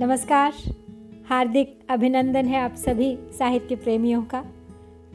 नमस्कार। 0.00 0.52
हार्दिक 1.28 1.86
अभिनंदन 1.90 2.46
है 2.46 2.60
आप 2.60 2.74
सभी 2.74 3.18
साहित्य 3.38 3.76
प्रेमियों 3.76 4.22
का। 4.22 4.44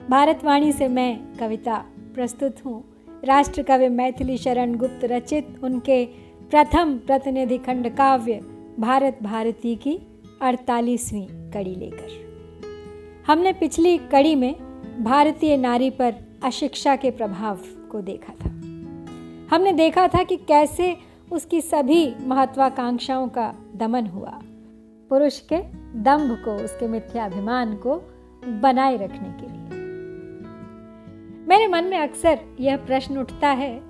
भारतवाणी 0.09 0.71
से 0.71 0.87
मैं 0.87 1.37
कविता 1.39 1.75
प्रस्तुत 2.15 2.55
हूँ। 2.65 2.83
राष्ट्र 3.23 3.63
कवि 3.63 3.89
मैथिली 3.89 4.37
शरण 4.37 4.75
गुप्त 4.75 5.05
रचित 5.05 5.59
उनके 5.63 6.05
प्रथम 6.49 6.97
प्रतिनिधि 6.97 7.57
खंड 7.57 7.95
काव्य 7.95 8.39
भारत 8.79 9.19
भारती 9.23 9.75
की 9.75 9.99
अड़तालीसवीं 10.41 11.51
कड़ी 11.51 11.75
लेकर। 11.75 13.23
हमने 13.27 13.53
पिछली 13.53 13.97
कड़ी 13.97 14.35
में 14.35 14.55
भारतीय 15.03 15.57
नारी 15.57 15.89
पर 15.89 16.15
अशिक्षा 16.43 16.95
के 16.95 17.11
प्रभाव 17.11 17.59
को 17.91 18.01
देखा 18.01 18.33
था। 18.33 18.49
हमने 19.55 19.73
देखा 19.73 20.07
था 20.07 20.23
कि 20.23 20.37
कैसे 20.37 20.97
उसकी 21.31 21.61
सभी 21.61 22.15
महत्वाकांक्षाओं 22.27 23.27
का 23.27 23.55
दमन 23.75 24.07
हुआ। 24.07 24.39
पुरुष 25.13 25.39
के 25.39 25.57
दंभ 26.01 26.41
को, 26.45 26.55
उसके 26.55 26.87
मिथ्याभिमान 26.87 27.75
को 27.75 27.95
बनाए 28.61 28.95
रखने 28.95 29.33
के 29.41 29.51
लिए। 29.53 29.81
मेरे 31.47 31.67
मन 31.67 31.83
में 31.83 31.97
अक्सर 31.97 32.39
यह 32.59 32.77
प्रश्न 32.77 33.17
उठता 33.17 33.49
है 33.49 33.81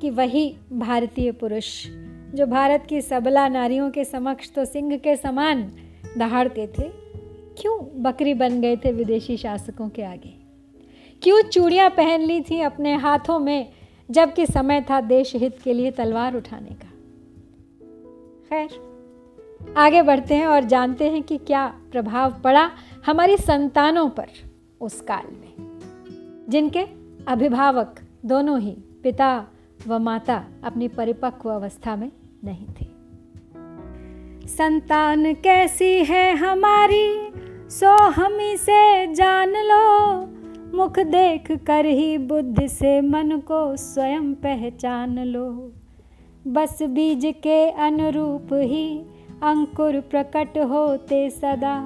कि 0.00 0.10
वही 0.10 0.56
भारतीय 0.72 1.32
पुरुष 1.32 1.86
जो 2.34 2.46
भारत 2.46 2.86
की 2.88 3.00
सबला 3.00 3.48
नारियों 3.48 3.90
के 3.90 4.04
समक्ष 4.04 4.50
तो 4.52 4.64
सिंह 4.64 4.96
के 4.96 5.16
समान 5.16 5.72
दहाड़ते 6.18 6.66
थे, 6.66 6.88
क्यों 7.60 8.02
बकरी 8.02 8.34
बन 8.34 8.60
गए 8.60 8.76
थे 8.76 8.92
विदेशी 8.92 9.36
शासकों 9.36 9.88
के 9.88 10.02
आगे? 10.02 10.34
क्यों 11.22 11.42
चूड़ियाँ 11.42 11.90
पहन 11.90 12.20
ली 12.20 12.40
थी 12.40 12.60
अपने 12.60 12.94
हाथों 12.94 13.38
में, 13.38 13.72
जबकि 14.10 14.46
समय 14.46 14.86
था 14.90 15.00
देश 15.00 15.36
हित 15.36 15.58
के 15.64 15.72
लिए 15.72 15.90
तलवार 15.90 16.36
उठाने 16.36 16.70
का? 16.70 16.88
खैर 18.48 18.89
आगे 19.76 20.02
बढ़ते 20.02 20.34
हैं 20.34 20.46
और 20.46 20.64
जानते 20.64 21.10
हैं 21.10 21.22
कि 21.22 21.38
क्या 21.38 21.66
प्रभाव 21.92 22.40
पड़ा 22.44 22.70
हमारी 23.06 23.36
संतानों 23.36 24.08
पर 24.08 24.26
उस 24.80 25.00
काल 25.00 25.26
में, 25.30 25.78
जिनके 26.48 26.86
अभिभावक 27.28 28.00
दोनों 28.24 28.60
ही 28.60 28.76
पिता 29.02 29.46
व 29.86 29.98
माता 29.98 30.44
अपनी 30.64 30.88
परिपक्व 30.88 31.50
अवस्था 31.50 31.96
में 31.96 32.10
नहीं 32.44 32.66
थे। 32.66 32.86
संतान 34.48 35.34
कैसी 35.34 36.04
है 36.04 36.36
हमारी, 36.36 37.32
सो 37.70 37.96
हम 38.10 38.38
से 38.56 39.14
जान 39.14 39.48
लो। 39.48 40.20
मुख 40.76 40.98
देख 40.98 41.52
कर 41.52 41.86
ही 41.86 42.18
बुद्धि 42.18 42.68
से 42.68 43.00
मन 43.00 43.38
को 43.38 43.76
स्वयं 43.76 44.34
पहचान 44.34 45.18
लो। 45.18 45.72
बस 46.46 46.82
बीज 46.82 47.22
के 47.24 47.70
अनुरूप 47.70 48.48
ही 48.52 49.02
अंकुर 49.42 50.00
प्रकट 50.00 50.58
होते 50.58 51.30
सदा। 51.30 51.76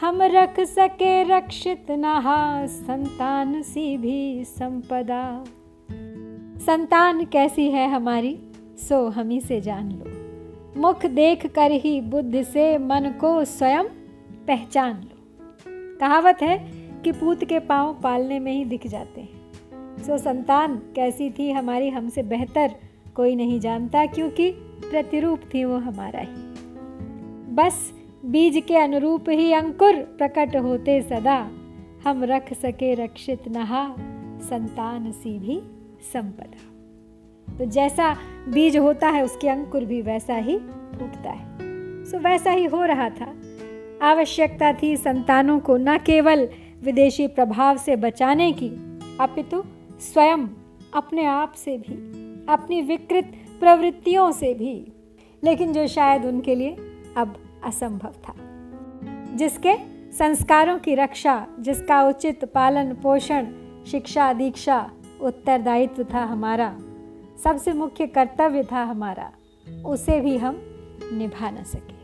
हम 0.00 0.22
रख 0.22 0.60
सके 0.60 1.22
रक्षित 1.22 1.90
नहा, 1.90 2.66
संतान 2.66 3.62
सी 3.62 3.96
भी 3.96 4.44
संपदा। 4.44 5.44
संतान 6.58 7.24
कैसी 7.24 7.70
है 7.70 7.88
हमारी? 7.90 8.38
सो 8.78 9.08
हमी 9.08 9.40
से 9.40 9.60
जान 9.60 9.92
लो। 9.92 10.80
मुख 10.80 11.06
देख 11.06 11.46
कर 11.46 11.70
ही 11.70 12.00
बुद्ध 12.00 12.42
से 12.42 12.78
मन 12.78 13.14
को 13.20 13.44
स्वयं 13.44 13.84
पहचान 14.46 14.94
लो। 14.94 15.18
कहावत 16.00 16.38
है 16.42 16.58
कि 17.04 17.12
पूत 17.12 17.44
के 17.44 17.58
पाँव 17.58 18.00
पालने 18.02 18.38
में 18.38 18.52
ही 18.52 18.64
दिख 18.64 18.86
जाते 18.86 19.20
हैं। 19.20 19.52
सो 20.02 20.18
संतान 20.18 20.76
कैसी 20.76 21.30
थी 21.30 21.50
हमारी 21.50 21.88
हमसे 21.88 22.22
बेहतर 22.22 22.74
कोई 23.14 23.36
नहीं 23.36 23.60
जानता, 23.60 24.06
क्योंकि 24.06 24.50
प्रतिरूप 24.90 25.40
थी 25.54 25.64
वो 25.64 25.76
हमारा 25.76 26.20
ही। 26.20 26.41
बस 27.52 27.92
बीज 28.24 28.62
के 28.68 28.76
अनुरूप 28.76 29.24
ही 29.28 29.52
अंकुर 29.52 29.96
प्रकट 29.96 30.56
होते 30.56 31.02
सदा। 31.02 31.50
हम 32.06 32.24
रख 32.24 32.52
सके 32.52 32.94
रक्षित 32.94 33.48
नहा, 33.48 33.94
संतान 34.40 35.12
सी 35.12 35.38
भी 35.38 35.62
संपदा। 36.12 36.72
तो 37.58 37.64
जैसा 37.64 38.16
बीज 38.48 38.76
होता 38.76 39.08
है, 39.08 39.24
उसके 39.24 39.48
अंकुर 39.48 39.84
भी 39.84 40.02
वैसा 40.02 40.34
ही 40.34 40.58
फूटता 40.58 41.30
है। 41.30 41.58
सो 42.04 42.18
वैसा 42.18 42.50
ही 42.50 42.64
हो 42.64 42.84
रहा 42.84 43.10
था। 43.10 43.34
आवश्यकता 44.02 44.72
थी 44.72 44.96
संतानों 44.96 45.60
को 45.60 45.76
न 45.76 45.98
केवल 45.98 46.48
विदेशी 46.82 47.26
प्रभाव 47.26 47.76
से 47.76 47.96
बचाने 47.96 48.52
की, 48.52 48.68
अपितु 49.20 49.64
स्वयं 50.00 50.46
अपने 50.94 51.24
आप 51.24 51.52
से 51.52 51.78
भी, 51.78 51.94
अपनी 52.52 52.80
विकृत 52.80 53.32
प्रवृत्तियों 53.60 54.32
से 54.32 54.54
भी। 54.54 54.92
लेकिन 55.44 55.72
जो 55.72 55.86
शायद 55.86 56.24
उनके 56.24 56.54
लिए 56.54 56.76
अब 57.16 57.60
असंभव 57.64 58.12
था। 58.28 58.34
जिसके 59.36 59.74
संस्कारों 60.12 60.78
की 60.78 60.94
रक्षा, 60.94 61.46
जिसका 61.60 62.02
उचित 62.02 62.44
पालन, 62.44 62.94
पोषण, 62.94 63.46
शिक्षा, 63.86 64.32
दीक्षा, 64.32 64.90
उत्तरदायित्व 65.20 66.06
था 66.14 66.24
हमारा। 66.24 66.78
सबसे 67.44 67.72
मुख्य 67.72 68.06
कर्तव्य 68.06 68.62
था 68.72 68.82
हमारा। 68.82 69.30
उसे 69.86 70.20
भी 70.20 70.36
हम 70.36 70.58
निभा 71.12 71.50
न 71.50 71.62
सके। 71.62 72.02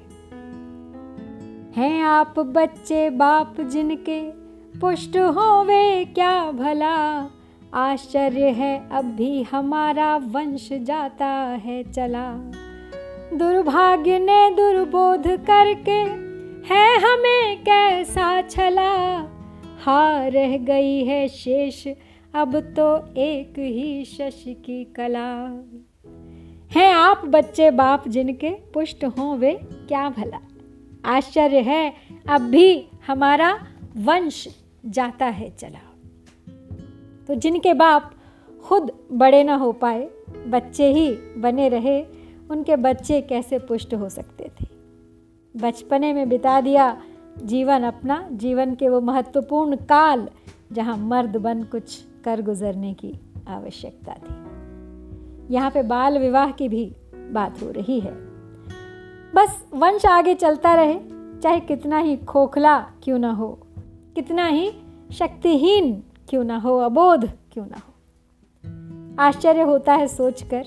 हैं 1.80 2.02
आप 2.02 2.38
बच्चे, 2.38 3.10
बाप 3.10 3.60
जिनके 3.60 4.30
पुष्ट 4.78 5.16
हो 5.16 5.64
वे 5.64 6.04
क्या 6.04 6.50
भला? 6.50 7.30
आश्चर्य 7.74 8.48
है, 8.48 8.88
अब 8.90 9.04
भी 9.04 9.42
हमारा 9.42 10.16
वंश 10.16 10.68
जाता 10.72 11.26
है 11.26 11.92
चला। 11.92 12.52
दुर्भाग्य 13.34 14.18
ने 14.18 14.50
दुर्बोध 14.50 15.22
करके 15.26 16.28
है 16.74 16.98
हमें 16.98 17.60
कैसा 17.60 18.42
छला। 18.42 19.16
हार 19.80 20.32
रह 20.32 20.56
गई 20.56 21.04
है 21.04 21.28
शेष, 21.28 21.88
अब 22.34 22.60
तो 22.60 23.14
एक 23.16 23.58
ही 23.58 24.04
शश 24.04 24.44
की 24.48 24.84
कला। 24.84 25.46
हैं 26.70 26.92
आप 26.92 27.22
बच्चे 27.24 27.70
बाप 27.70 28.08
जिनके 28.08 28.50
पुष्ट 28.50 29.04
हों 29.04 29.38
वे 29.38 29.54
क्या 29.64 30.10
भला? 30.10 30.40
आश्चर्य 31.04 31.60
है, 31.60 31.94
अब 32.28 32.40
भी 32.40 32.88
हमारा 33.06 33.66
वंश 33.96 34.48
जाता 34.86 35.26
है 35.26 35.50
चला। 35.50 35.94
तो 37.28 37.34
जिनके 37.34 37.74
बाप 37.74 38.12
खुद 38.64 38.90
बड़े 39.12 39.44
ना 39.44 39.54
हो 39.54 39.72
पाए, 39.72 40.08
बच्चे 40.46 40.92
ही 40.92 41.12
बने 41.36 41.68
रहे 41.68 42.17
उनके 42.50 42.76
बच्चे 42.76 43.20
कैसे 43.20 43.58
पुष्ट 43.58 43.94
हो 43.94 44.08
सकते 44.08 44.50
थे? 44.60 44.66
बचपने 45.56 46.12
में 46.12 46.28
बिता 46.28 46.60
दिया 46.60 47.02
जीवन 47.42 47.82
अपना, 47.82 48.28
जीवन 48.32 48.74
के 48.74 48.88
वो 48.88 49.00
महत्वपूर्ण 49.00 49.76
काल 49.76 50.28
जहाँ 50.72 50.96
मर्द 50.96 51.36
बन 51.36 51.62
कुछ 51.62 52.04
कर 52.24 52.42
गुजरने 52.42 52.94
की 52.94 53.14
आवश्यकता 53.48 54.12
थी। 54.12 54.48
यहाँ 55.54 55.70
पे 55.70 55.82
बाल 55.82 56.18
विवाह 56.18 56.50
की 56.50 56.68
भी 56.68 56.96
बात 57.14 57.62
हो 57.62 57.70
रही 57.70 58.00
है। 58.00 58.12
बस 59.34 59.66
वंश 59.74 60.06
आगे 60.06 60.34
चलता 60.34 60.74
रहे, 60.74 61.00
चाहे 61.42 61.60
कितना 61.60 61.98
ही 61.98 62.16
खोखला 62.16 62.80
क्यों 62.80 63.18
ना 63.18 63.32
हो, 63.32 63.58
कितना 64.14 64.46
ही 64.46 64.72
शक्तिहीन 65.12 66.02
क्यों 66.28 66.44
ना 66.44 66.58
हो, 66.58 66.78
अबोध 66.78 67.30
क्यों 67.52 67.66
ना 67.66 67.76
हो। 67.76 67.94
आश्चर्य 69.18 69.60
होता 69.60 69.94
है 69.94 70.08
सोचकर 70.08 70.66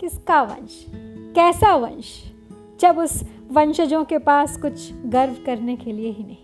किसका 0.00 0.42
वंश? 0.42 0.86
कैसा 1.34 1.74
वंश? 1.76 2.32
जब 2.80 2.98
उस 2.98 3.22
वंशजों 3.50 4.04
के 4.04 4.18
पास 4.18 4.56
कुछ 4.56 4.92
गर्व 4.92 5.36
करने 5.46 5.76
के 5.76 5.92
लिए 5.92 6.10
ही 6.10 6.24
नहीं। 6.24 6.36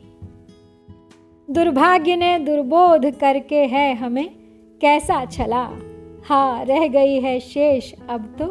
दुर्भाग्य 1.49 2.16
ने 2.16 2.38
दुर्बोध 2.38 3.10
करके 3.10 3.65
है 3.65 3.94
हमें, 3.94 4.28
कैसा 4.81 5.25
छला? 5.25 5.65
हाँ 6.25 6.65
रह 6.65 6.87
गई 6.88 7.21
है 7.21 7.38
शेष, 7.41 7.93
अब 8.09 8.34
तो 8.38 8.47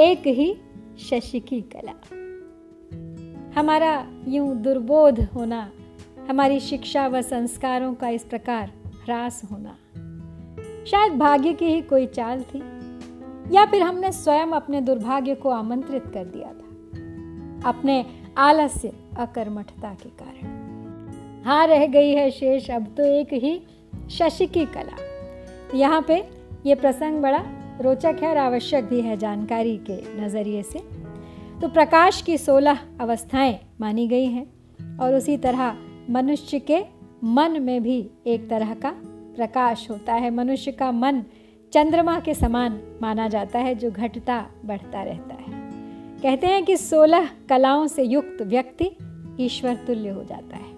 एक 0.00 0.26
ही 0.26 0.54
शशि 1.00 1.40
की 1.40 1.60
कला। 1.60 1.94
हमारा 3.60 4.06
यूँ 4.28 4.56
दुर्बोध 4.56 5.20
होना, 5.34 5.70
हमारी 6.28 6.60
शिक्षा 6.60 7.06
व 7.06 7.20
संस्कारों 7.20 7.94
का 7.94 8.08
इस 8.08 8.24
प्रकार 8.24 8.72
ह्रास 9.04 9.42
होना, 9.52 9.76
शायद 10.86 11.12
भाग्य 11.12 11.52
की 11.52 11.66
ही 11.66 11.80
कोई 11.82 12.06
चाल 12.06 12.42
थी। 12.42 12.62
या 13.52 13.64
फिर 13.64 13.82
हमने 13.82 14.12
स्वयं 14.12 14.52
अपने 14.52 14.80
दुर्भाग्य 14.80 15.34
को 15.34 15.50
आमंत्रित 15.50 16.06
कर 16.14 16.24
दिया 16.26 16.48
था, 16.48 17.68
अपने 17.68 18.04
आलस्य 18.38 18.92
अकर्मठता 19.18 19.94
के 19.94 20.08
कारण। 20.08 21.44
हाँ 21.44 21.66
रह 21.66 21.86
गई 21.86 22.10
है 22.10 22.30
शेष, 22.30 22.70
अब 22.70 22.86
तो 22.96 23.04
एक 23.04 23.32
ही 23.34 23.60
शशि 24.10 24.46
की 24.46 24.64
कला। 24.66 24.96
यहाँ 25.74 26.02
पे 26.02 26.16
ये 26.66 26.74
प्रसंग 26.74 27.22
बड़ा 27.22 27.42
रोचक 27.80 28.16
है 28.22 28.28
और 28.30 28.36
आवश्यक 28.36 28.84
भी 28.84 29.00
है 29.00 29.16
जानकारी 29.16 29.76
के 29.90 30.00
नज़रिए 30.20 30.62
से। 30.62 30.78
तो 31.60 31.68
प्रकाश 31.68 32.20
की 32.22 32.38
सोलह 32.38 32.78
अवस्थाएँ 33.00 33.58
मानी 33.80 34.06
गई 34.08 34.26
हैं 34.26 34.98
और 34.98 35.14
उसी 35.14 35.36
तरह 35.36 35.76
मनुष्य 36.10 36.58
के 36.60 36.80
मन 37.24 37.60
में 37.62 37.82
भी 37.82 37.98
एक 38.26 38.48
तरह 38.50 38.74
का 38.74 38.94
प्रकाश 39.36 39.86
होता 39.90 40.14
है। 40.14 40.30
मनुष्य 40.30 40.72
का 40.72 40.90
मन 40.92 41.22
चंद्रमा 41.72 42.20
के 42.20 42.34
समान 42.34 42.80
माना 43.02 43.28
जाता 43.28 43.58
है, 43.58 43.74
जो 43.74 43.90
घटता 43.90 44.46
बढ़ता 44.64 45.02
रहता 45.02 45.34
है। 45.34 45.70
कहते 46.22 46.46
हैं 46.46 46.64
कि 46.64 46.76
सोलह 46.76 47.30
कलाओं 47.48 47.86
से 47.86 48.02
युक्त 48.02 48.42
व्यक्ति 48.42 48.90
ईश्वर 49.40 49.74
तुल्य 49.74 50.08
हो 50.08 50.24
जाता 50.24 50.56
है। 50.56 50.72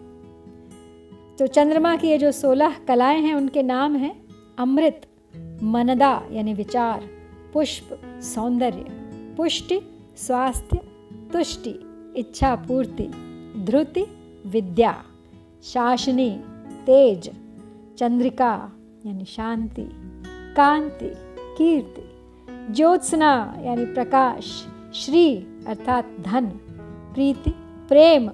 तो 1.37 1.47
चंद्रमा 1.47 1.97
की 1.97 2.09
ये 2.09 2.19
जो 2.19 2.33
सोलह 2.33 2.75
कलाएँ 2.89 3.21
हैं, 3.21 3.35
उनके 3.35 3.63
नाम 3.63 3.97
हैं 3.97 4.25
अमृत, 4.59 5.07
मनदा, 5.63 6.23
यानी 6.33 6.55
विचार, 6.55 7.09
पुष्प, 7.53 8.01
सौंदर्य, 8.21 8.85
पुष्टि, 9.37 9.81
स्वास्थ्य, 10.17 10.79
तुष्टि, 11.33 11.81
इच्छा 12.17 12.55
पूर्ति 12.57 13.11
ध्रुति 13.59 14.05
विद्या, 14.47 15.05
शासनी, 15.63 16.41
तेज, 16.87 17.31
चंद्रिका, 17.99 18.73
यानी 19.07 19.25
शांति। 19.25 20.00
कांति, 20.57 21.13
कीर्ति, 21.59 22.03
ज्योत्सना, 22.73 23.57
यानी 23.61 23.85
प्रकाश, 23.85 24.67
श्री, 24.95 25.37
अर्थात 25.67 26.17
धन, 26.21 26.47
प्रीति, 27.15 27.51
प्रेम, 27.89 28.29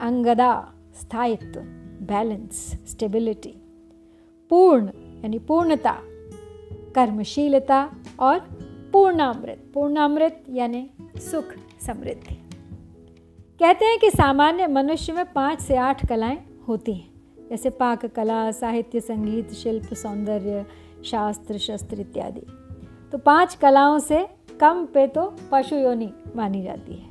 अंगदा, 0.00 0.72
स्थायित्व, 1.00 1.60
बैलेंस, 2.06 2.76
स्टेबिलिटी, 2.88 3.54
पूर्ण, 4.50 4.86
यानी 5.22 5.38
पूर्णता, 5.38 5.96
कर्मशीलता 6.94 7.90
और 8.20 8.38
पूर्णामृत 8.92 9.70
पूर्णामृत 9.74 10.44
यानी 10.50 10.90
सुख 11.16 11.54
समृद्धि। 11.86 12.34
कहते 13.60 13.84
हैं 13.84 13.98
कि 13.98 14.10
सामान्य 14.10 14.66
मनुष्य 14.66 15.12
में 15.12 15.32
पाँच 15.32 15.60
से 15.60 15.76
आठ 15.76 16.06
कलाएँ 16.06 16.38
होती 16.68 16.92
हैं, 16.92 17.10
जैसे 17.50 17.70
पाक 17.70 18.06
कला, 18.06 18.50
साहित्य, 18.50 19.00
संगीत, 19.00 19.52
शिल्प, 19.52 19.94
सौंदर्य 19.94 20.66
शास्त्र, 21.04 21.58
शस्त्र 21.58 22.00
इत्यादि। 22.00 22.40
तो 23.12 23.18
पाँच 23.18 23.54
कलाओं 23.54 23.98
से 23.98 24.26
कम 24.60 24.84
पे 24.94 25.06
तो 25.06 25.22
पशु 25.52 25.76
योनि 25.76 26.10
मानी 26.36 26.62
जाती 26.62 26.94
है। 26.94 27.06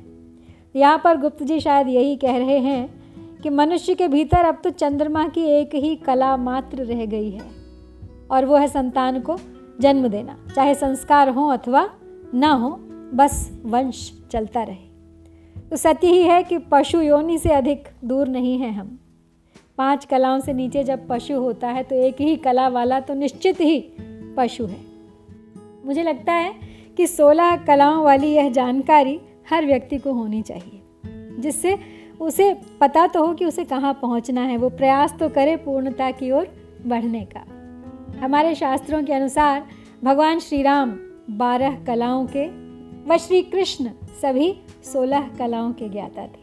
यहाँ 0.74 1.00
पर 1.04 1.16
गुप्त 1.16 1.42
जी 1.42 1.60
शायद 1.60 1.88
यही 1.88 2.16
कह 2.16 2.36
रहे 2.38 2.58
हैं 2.58 3.40
कि 3.42 3.50
मनुष्य 3.50 3.94
के 3.94 4.08
भीतर 4.08 4.44
अब 4.44 4.60
तो 4.64 4.70
चंद्रमा 4.70 5.26
की 5.28 5.44
एक 5.50 5.74
ही 5.74 5.94
कला 5.96 6.36
मात्र 6.36 6.84
रह 6.84 7.04
गई 7.06 7.30
है, 7.30 7.50
और 8.30 8.46
वो 8.46 8.56
है 8.56 8.68
संतान 8.68 9.20
को 9.20 9.38
जन्म 9.80 10.08
देना, 10.08 10.36
चाहे 10.54 10.74
संस्कार 10.74 11.28
हो 11.28 11.46
अथवा 11.48 11.88
ना 12.34 12.52
हो, 12.52 12.70
बस 13.14 13.50
वंश 13.64 14.10
चलता 14.30 14.62
रहे। 14.62 14.86
तो 15.70 15.76
सत्य 15.76 16.06
ही 16.06 16.22
है 16.22 16.42
कि 16.42 16.58
पशु 16.70 17.00
योनि 17.00 17.38
से 17.38 17.52
अधिक 17.52 17.88
दूर 18.04 18.28
नहीं 18.28 18.58
है 18.58 18.72
हम। 18.72 18.98
पाँच 19.78 20.04
कलाओं 20.04 20.40
से 20.40 20.52
नीचे 20.52 20.82
जब 20.84 21.06
पशु 21.08 21.34
होता 21.34 21.68
है 21.68 21.82
तो 21.82 21.96
एक 21.96 22.20
ही 22.20 22.36
कला 22.36 22.68
वाला 22.68 23.00
तो 23.00 23.14
निश्चित 23.14 23.60
ही 23.60 23.80
पशु 24.36 24.66
है। 24.66 24.80
मुझे 25.84 26.02
लगता 26.02 26.32
है 26.32 26.54
कि 26.96 27.06
सोलह 27.06 27.56
कलाओं 27.56 28.02
वाली 28.04 28.32
यह 28.32 28.50
जानकारी 28.50 29.20
हर 29.50 29.66
व्यक्ति 29.66 29.98
को 29.98 30.12
होनी 30.12 30.42
चाहिए, 30.42 30.80
जिससे 31.38 31.78
उसे 32.20 32.52
पता 32.80 33.06
तो 33.06 33.24
हो 33.26 33.34
कि 33.34 33.44
उसे 33.44 33.64
कहाँ 33.64 33.92
पहुँचना 34.02 34.40
है, 34.40 34.56
वो 34.56 34.68
प्रयास 34.68 35.14
तो 35.20 35.28
करे 35.28 35.56
पूर्णता 35.56 36.10
की 36.10 36.30
ओर 36.30 36.48
बढ़ने 36.86 37.24
का। 37.26 37.44
हमारे 38.20 38.54
शास्त्रों 38.54 39.02
के 39.02 39.12
अनुसार 39.12 39.66
भगवान 40.04 40.38
श्री 40.38 40.62
राम 40.62 40.90
बारह 41.30 41.78
कलाओं 41.84 42.26
के 42.26 42.46
व 43.04 43.16
श्री 43.18 43.42
कृष्ण 43.42 43.90
सभी 44.22 44.54
सोलह 44.84 45.28
कलाओं 45.38 45.72
के 45.72 45.88
ज्ञाता 45.88 46.22
थे। 46.22 46.37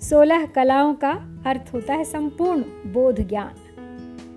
सोलह 0.00 0.46
कलाओं 0.46 0.94
का 0.94 1.10
अर्थ 1.46 1.70
होता 1.74 1.94
है 1.94 2.04
संपूर्ण 2.04 2.62
बोध 2.92 3.20
ज्ञान। 3.28 3.54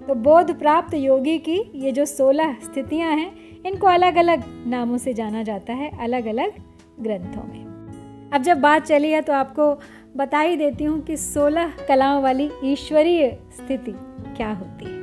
तो 0.07 0.15
बोध 0.15 0.59
प्राप्त 0.59 0.93
योगी 0.93 1.37
की 1.37 1.71
ये 1.75 1.91
जो 1.91 2.05
सोलह 2.05 2.53
स्थितियाँ 2.53 3.11
हैं, 3.11 3.61
इनको 3.65 3.87
अलग 3.87 4.15
अलग 4.15 4.43
नामों 4.67 4.97
से 4.97 5.13
जाना 5.13 5.43
जाता 5.43 5.73
है 5.73 5.91
अलग 5.99 6.25
अलग 6.25 6.51
ग्रंथों 6.99 7.43
में। 7.43 8.29
अब 8.33 8.41
जब 8.41 8.61
बात 8.61 8.85
चली 8.85 9.11
है 9.11 9.21
तो 9.21 9.33
आपको 9.33 9.73
बता 10.17 10.39
ही 10.39 10.55
देती 10.55 10.83
हूँ 10.83 11.01
कि 11.01 11.17
सोलह 11.17 11.73
कलाओं 11.87 12.21
वाली 12.23 12.49
ईश्वरीय 12.63 13.39
स्थिति 13.55 13.93
क्या 14.37 14.51
होती 14.51 14.85
है। 14.85 14.97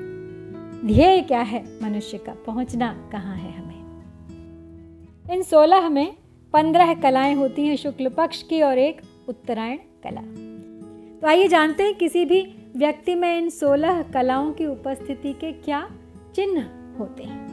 ध्येय 0.86 1.20
क्या 1.20 1.40
है 1.40 1.64
मनुष्य 1.82 2.18
का? 2.18 2.32
पहुँचना 2.46 3.08
कहाँ 3.12 3.36
है 3.36 3.52
हमें? 3.52 3.84
इन 5.32 5.42
सोलह 5.42 5.88
में 5.88 6.16
पंद्रह 6.52 6.94
कलाएँ 6.94 7.34
होती 7.34 7.66
हैं 7.66 7.76
शुक्ल 7.76 8.08
पक्ष 8.08 8.42
की 8.42 8.62
और 8.62 8.78
एक 8.78 9.00
उत्तरायण 9.28 9.78
कला। 10.06 10.22
तो 11.20 11.26
आइए 11.26 11.48
जानते 11.48 11.82
हैं 11.82 11.94
किसी 11.94 12.24
भी 12.24 12.54
व्यक्ति 12.76 13.14
में 13.14 13.38
इन 13.38 13.48
सोलह 13.48 14.02
कलाओं 14.02 14.52
की 14.52 14.66
उपस्थिति 14.66 15.32
के 15.32 15.52
क्या 15.52 15.90
चिन्ह 16.34 16.64
होते 16.98 17.22
हैं। 17.22 17.48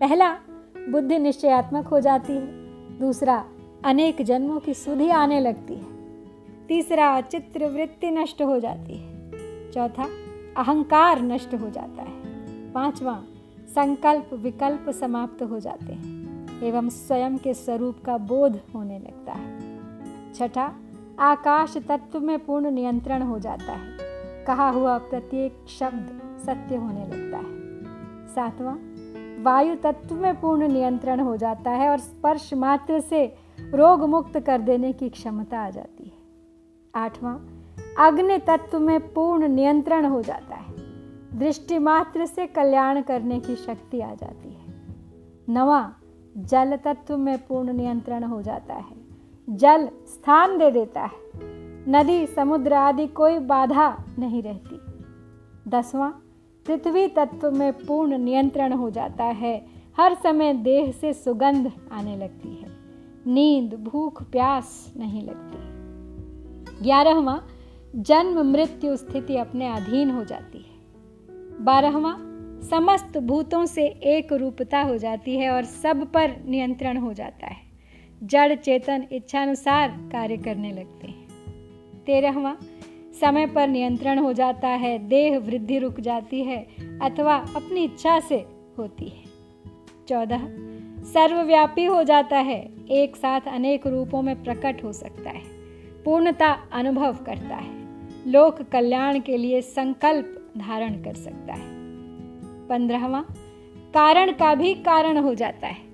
पहला, 0.00 0.34
बुद्धि 0.88 1.18
निश्चयात्मक 1.18 1.86
हो 1.86 2.00
जाती 2.00 2.32
है। 2.32 2.46
दूसरा, 2.98 3.44
अनेक 3.84 4.22
जन्मों 4.22 4.60
की 4.60 4.74
सुधि 4.74 5.08
आने 5.08 5.40
लगती 5.40 5.74
है। 5.74 5.96
तीसरा 6.66 7.20
चित्र 7.20 7.66
वृत्ति 7.66 8.10
नष्ट 8.10 8.42
हो 8.42 8.60
जाती 8.60 8.96
है। 8.96 9.30
चौथा, 9.70 10.08
अहंकार 10.56 11.22
नष्ट 11.22 11.54
हो 11.54 11.70
जाता 11.70 12.02
है। 12.02 12.16
पांचवा, 12.72 13.24
संकल्प 13.68 14.30
विकल्प 14.32 14.90
समाप्त 14.90 15.42
हो 15.42 15.60
जाते 15.60 15.92
हैं। 15.92 16.26
एवं 16.62 16.88
स्वयं 16.88 17.38
के 17.38 17.54
स्वरूप 17.54 17.98
का 18.04 18.18
बोध 18.18 18.60
होने 18.74 18.98
लगता 18.98 19.32
है। 19.32 19.55
छठा, 20.36 20.72
आकाश 21.18 21.76
तत्व 21.76 22.20
में 22.20 22.44
पूर्ण 22.44 22.70
नियंत्रण 22.70 23.22
हो 23.22 23.38
जाता 23.38 23.72
है। 23.72 23.96
कहा 24.44 24.68
हुआ 24.70 24.98
प्रत्येक 24.98 25.64
शब्द 25.68 26.38
सत्य 26.46 26.76
होने 26.76 27.06
लगता 27.06 27.38
है। 27.38 27.56
सातवां, 28.34 28.76
वायु 29.42 29.74
तत्व 29.74 30.14
में 30.14 30.40
पूर्ण 30.40 30.68
नियंत्रण 30.68 31.20
हो 31.20 31.36
जाता 31.36 31.70
है 31.70 31.90
और 31.90 31.98
स्पर्श 31.98 32.54
मात्र 32.54 33.00
से 33.00 33.34
रोग 33.74 34.02
मुक्त 34.02 34.38
कर 34.40 34.60
देने 34.60 34.92
की 34.92 35.08
क्षमता 35.08 35.60
आ 35.60 35.70
जाती 35.70 36.04
है। 36.04 36.18
आठवां, 36.94 37.36
अग्नि 37.98 38.38
तत्व 38.38 38.80
में 38.80 39.12
पूर्ण 39.12 39.48
नियंत्रण 39.48 40.04
हो 40.04 40.22
जाता 40.22 40.54
है। 40.54 40.74
दृष्टि 41.38 41.78
मात्र 41.78 42.26
से 42.26 42.46
कल्याण 42.46 43.02
करने 43.02 43.40
की 43.40 43.56
शक्ति 43.56 44.00
आ 44.00 44.14
जाती 44.14 44.52
है। 44.52 44.74
नवा, 45.48 45.94
जल 46.36 46.76
तत्व 46.76 47.16
में 47.16 47.46
पूर्ण 47.46 47.72
नियंत्रण 47.72 48.24
हो 48.24 48.42
जाता 48.42 48.74
है। 48.74 49.05
जल 49.50 49.86
स्थान 49.86 50.58
दे 50.58 50.70
देता 50.70 51.00
है। 51.00 51.12
नदी, 51.88 52.26
समुद्र 52.26 52.72
आदि 52.72 53.06
कोई 53.06 53.38
बाधा 53.38 54.04
नहीं 54.18 54.42
रहती। 54.42 54.80
दसवां, 55.68 56.10
पृथ्वी 56.66 57.08
तत्व 57.08 57.50
में 57.50 57.72
पूर्ण 57.72 58.18
नियंत्रण 58.18 58.72
हो 58.72 58.90
जाता 58.90 59.24
है। 59.24 59.66
हर 59.96 60.14
समय 60.14 60.54
देह 60.54 60.92
से 60.92 61.12
सुगंध 61.12 61.72
आने 61.92 62.16
लगती 62.16 62.48
है। 62.48 62.68
नींद, 63.26 63.74
भूख, 63.74 64.22
प्यास 64.22 64.94
नहीं 64.96 65.22
लगती। 65.22 65.76
ग्यारहवा, 66.84 67.42
जन्म, 67.96 68.52
मृत्यु 68.52 68.96
स्थिति 68.96 69.36
अपने 69.36 69.72
अधीन 69.72 70.10
हो 70.10 70.24
जाती 70.24 70.58
है। 70.58 70.76
बारहवा, 71.64 72.16
समस्त 72.62 73.18
भूतों 73.18 73.66
से 73.66 73.86
एक 73.86 74.32
रूपता 74.32 74.82
हो 74.82 74.96
जाती 74.98 75.36
है 75.36 75.50
और 75.50 75.64
सब 75.64 76.12
पर 76.12 76.36
नियंत्रण 76.48 76.96
हो 76.96 77.12
जाता 77.12 77.46
है। 77.46 77.65
जड़ 78.22 78.54
चेतन 78.54 79.06
इच्छानुसार 79.12 79.88
कार्य 80.12 80.36
करने 80.36 80.72
लगते 80.72 81.06
हैं। 81.06 81.26
तेरहवा, 82.06 82.56
समय 83.20 83.46
पर 83.46 83.68
नियंत्रण 83.68 84.18
हो 84.18 84.32
जाता 84.32 84.68
है, 84.68 84.98
देह 84.98 85.38
वृद्धि 85.38 85.78
रुक 85.78 86.00
जाती 86.00 86.42
है 86.44 86.66
अथवा 87.02 87.36
अपनी 87.56 87.84
इच्छा 87.84 88.20
से 88.20 88.44
होती 88.78 89.08
है। 89.08 89.24
चौदह, 90.08 90.46
सर्वव्यापी 91.04 91.84
हो 91.84 92.02
जाता 92.02 92.38
है, 92.38 92.86
एक 92.90 93.16
साथ 93.16 93.40
अनेक 93.48 93.86
रूपों 93.86 94.22
में 94.22 94.42
प्रकट 94.44 94.84
हो 94.84 94.92
सकता 94.92 95.30
है, 95.30 95.42
पूर्णता 96.04 96.50
अनुभव 96.72 97.16
करता 97.26 97.56
है, 97.56 97.70
लोक 98.30 98.62
कल्याण 98.62 99.20
के 99.20 99.36
लिए 99.36 99.60
संकल्प 99.62 100.52
धारण 100.58 101.02
कर 101.02 101.14
सकता 101.14 101.52
है। 101.52 101.68
पंद्रहवा, 102.68 103.24
कारण 103.94 104.32
का 104.32 104.54
भी 104.54 104.74
कारण 104.74 105.16
हो 105.16 105.34
जाता 105.34 105.66
है, 105.66 105.84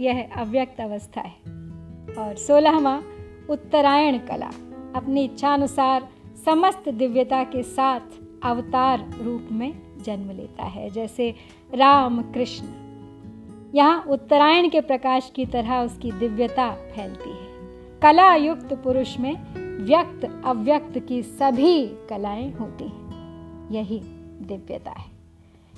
यह 0.00 0.28
अव्यक्त 0.36 0.80
अवस्था 0.80 1.20
है। 1.20 1.59
और 2.18 2.36
सोलहवा, 2.36 3.02
उत्तरायण 3.50 4.18
कला। 4.18 4.50
अपनी 4.96 5.24
इच्छानुसार 5.24 6.08
समस्त 6.44 6.88
दिव्यता 6.88 7.44
के 7.44 7.62
साथ 7.62 8.00
अवतार 8.42 9.18
रूप 9.22 9.48
में 9.52 10.02
जन्म 10.02 10.30
लेता 10.30 10.64
है, 10.64 10.90
जैसे 10.90 11.34
राम 11.74 12.22
कृष्ण। 12.22 12.66
यहाँ 13.74 14.04
उत्तरायण 14.08 14.68
के 14.68 14.80
प्रकाश 14.80 15.32
की 15.36 15.46
तरह 15.46 15.78
उसकी 15.78 16.12
दिव्यता 16.12 16.70
फैलती 16.72 17.30
है। 17.30 17.50
कला 18.02 18.34
युक्त 18.34 18.72
पुरुष 18.72 19.18
में 19.18 19.34
व्यक्त, 19.86 20.42
अव्यक्त 20.44 20.98
की 20.98 21.22
सभी 21.22 21.86
कलाएँ 21.86 22.52
होती 22.52 22.84
हैं। 22.84 23.10
यही 23.70 24.00
दिव्यता 24.42 24.90
है। 24.90 25.10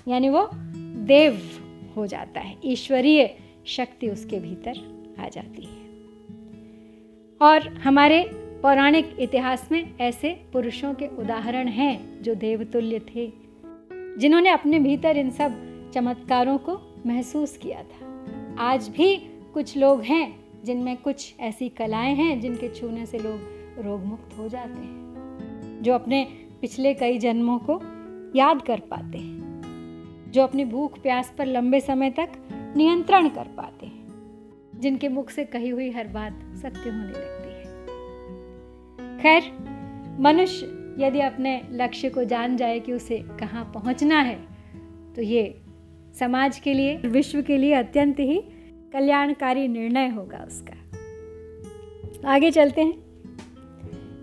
यानी 0.09 0.29
वो 0.29 0.51
देव 1.05 1.41
हो 1.97 2.07
जाता 2.07 2.41
है, 2.41 2.57
ईश्वरीय 2.65 3.37
शक्ति 3.67 4.09
उसके 4.09 4.39
भीतर 4.39 4.75
आ 5.21 5.29
जाती 5.29 5.63
है। 5.63 5.82
और 7.43 7.69
हमारे 7.69 8.31
पौराणिक 8.63 9.17
इतिहास 9.19 9.69
में 9.73 9.99
ऐसे 9.99 10.31
पुरुषों 10.53 10.95
के 10.95 11.07
उदाहरण 11.07 11.69
हैं 11.69 12.23
जो 12.23 12.35
देवतुल्य 12.35 12.99
थे, 13.15 13.33
जिन्होंने 14.19 14.51
अपने 14.51 14.79
भीतर 14.79 15.17
इन 15.17 15.31
सब 15.31 15.55
चमत्कारों 15.95 16.59
को 16.59 17.03
महसूस 17.07 17.57
किया 17.57 17.83
था। 17.83 18.07
आज 18.59 18.89
भी 18.89 19.17
कुछ 19.55 19.77
लोग 19.77 20.03
हैं 20.03 20.41
जिनमें 20.65 20.97
कुछ 20.97 21.35
ऐसी 21.41 21.69
कलाएँ 21.69 22.15
हैं 22.15 22.41
जिनके 22.41 22.69
छूने 22.69 23.07
से 23.07 23.19
लोग 23.19 23.41
रोग 23.85 24.05
मुक्त 24.05 24.39
हो 24.39 24.49
जाते 24.49 24.81
हैं, 24.81 25.79
जो 25.83 25.95
अपने 25.95 26.25
पिछले 26.61 26.95
कई 26.95 27.19
जन्मों 27.19 27.59
को 27.59 27.81
याद 28.39 28.63
कर 28.63 28.81
पाते 28.81 29.19
हैं, 29.19 30.31
जो 30.31 30.43
अपनी 30.43 30.65
भूख 30.65 31.03
प्यास 31.03 31.33
पर 31.39 31.47
लंबे 31.47 31.81
समय 31.81 32.11
तक 32.11 32.29
नियंत्रण 32.77 33.29
कर 33.29 33.49
पाते 33.57 33.87
हैं, 33.87 34.01
जिनके 34.81 35.09
मुख 35.09 35.31
से 35.31 35.45
कही 35.45 35.69
हुई 35.69 35.91
हर 35.91 36.07
बात 36.07 36.33
सत्य 36.57 36.91
होने 36.91 37.05
लगती 37.05 37.21
है 37.21 37.32
खैर, 39.23 39.43
मनुष्य 40.21 40.67
यदि 40.99 41.21
अपने 41.21 41.61
लक्ष्य 41.71 42.09
को 42.11 42.25
जान 42.25 42.57
जाए 42.57 42.79
कि 42.81 42.93
उसे 42.93 43.19
कहाँ 43.41 43.65
पहुँचना 43.75 44.21
है 44.21 44.39
तो 45.17 45.23
ये 45.23 45.61
समाज 46.19 46.59
के 46.59 46.75
लिए 46.75 46.97
विश्व 46.97 47.43
के 47.43 47.57
लिए 47.57 47.75
अत्यंत 47.75 48.21
ही 48.21 48.43
कल्याणकारी 48.93 49.69
निर्णय 49.69 50.09
होगा 50.09 50.45
उसका। 50.47 50.75
आगे 52.33 52.51
चलते 52.51 52.81
हैं। 52.81 52.95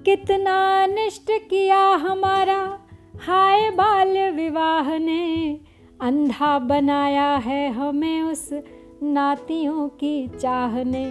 कितना 0.06 0.86
निष्ठ 0.86 1.32
किया 1.50 1.80
हमारा, 1.80 2.80
हाय 3.22 3.70
बाल 3.72 4.18
विवाह 4.32 4.98
ने। 4.98 5.60
अंधा 6.02 6.60
बनाया 6.60 7.36
है 7.38 7.72
हमें 7.72 8.22
उस 8.22 8.50
नातियों 9.04 9.90
की 9.90 10.28
चाहने 10.28 11.06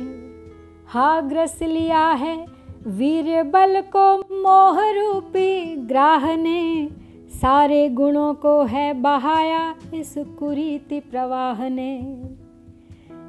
हा 0.86 1.20
ग्रस 1.20 1.58
लिया 1.62 2.06
है 2.08 2.57
वीर 2.86 3.42
बल 3.42 3.80
को 3.80 4.18
मोह 4.18 4.90
रूपी 4.90 5.76
ग्राह 5.76 6.36
ने, 6.36 6.88
सारे 7.28 7.88
गुणों 7.88 8.34
को 8.34 8.64
है 8.64 8.94
बहाया 8.94 9.74
इस 9.94 10.14
कुरीति 10.18 11.00
प्रवाह 11.00 11.68
ने। 11.68 12.22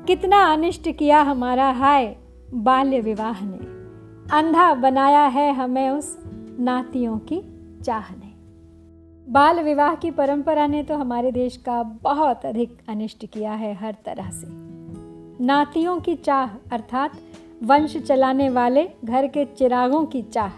कितना 0.08 0.54
अनिष्ट 0.54 0.92
किया 0.92 1.22
हमारा 1.22 1.72
हाय 1.72 2.16
बाल्य 2.54 3.00
विवाह 3.00 3.46
ने। 3.46 3.80
अंधा 4.38 4.74
बनाया 4.74 5.26
है 5.26 5.54
हमें 5.54 5.90
उस 5.90 6.20
नातियों 6.60 7.18
की 7.18 7.42
चाह 7.84 8.12
ने। 8.12 8.30
बाल 9.32 9.60
विवाह 9.60 9.96
की 9.96 10.12
परंपरा 10.12 10.68
ने 10.68 10.84
तो 10.84 10.96
हमारे 10.96 11.32
देश 11.32 11.58
का 11.58 11.84
बहुत 11.84 12.46
अधिक 12.46 12.78
अनिष्ट 12.90 13.26
किया 13.26 13.52
है 13.52 13.74
हर 13.74 13.96
तरह 14.06 14.30
से। 14.30 14.48
नातियों 15.44 16.00
की 16.00 16.16
चाह 16.16 16.50
अर्थात 16.72 17.12
वंश 17.62 17.96
चलाने 17.98 18.50
वाले 18.50 18.88
घर 19.06 19.28
के 19.28 19.46
चिरागों 19.48 20.04
की 20.06 20.22
चाह। 20.24 20.52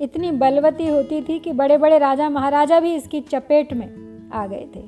इतनी 0.00 0.30
बलवती 0.32 0.86
होती 0.88 1.20
थी 1.22 1.38
कि 1.38 1.52
बड़े 1.52 1.78
बड़े 1.78 1.98
राजा 1.98 2.28
महाराजा 2.30 2.80
भी 2.80 2.94
इसकी 2.94 3.20
चपेट 3.20 3.72
में 3.72 4.30
आ 4.30 4.46
गए 4.46 4.66
थे। 4.76 4.84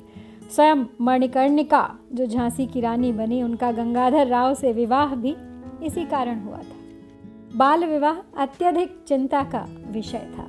स्वयं 0.51 0.85
मणिकर्णिका, 1.01 1.89
जो 2.13 2.25
झांसी 2.25 2.65
की 2.65 2.81
रानी 2.81 3.11
बनी, 3.11 3.41
उनका 3.43 3.71
गंगाधर 3.71 4.27
राव 4.27 4.53
से 4.53 4.71
विवाह 4.73 5.15
भी 5.15 5.35
इसी 5.83 6.05
कारण 6.05 6.39
हुआ 6.39 6.57
था। 6.57 7.57
बाल 7.57 7.85
विवाह 7.85 8.17
अत्यधिक 8.37 8.95
चिंता 9.07 9.43
का 9.43 9.65
विषय 9.87 10.25
था, 10.37 10.47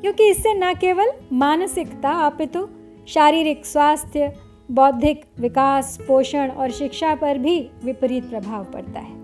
क्योंकि 0.00 0.28
इससे 0.30 0.54
न 0.54 0.72
केवल 0.74 1.12
मानसिकता 1.32 2.12
अपितु 2.26 2.66
शारीरिक 3.08 3.66
स्वास्थ्य, 3.66 4.32
बौद्धिक 4.70 5.24
विकास, 5.40 5.98
पोषण 6.08 6.50
और 6.50 6.70
शिक्षा 6.70 7.14
पर 7.14 7.38
भी 7.38 7.58
विपरीत 7.84 8.28
प्रभाव 8.30 8.64
पड़ता 8.64 9.00
है। 9.00 9.21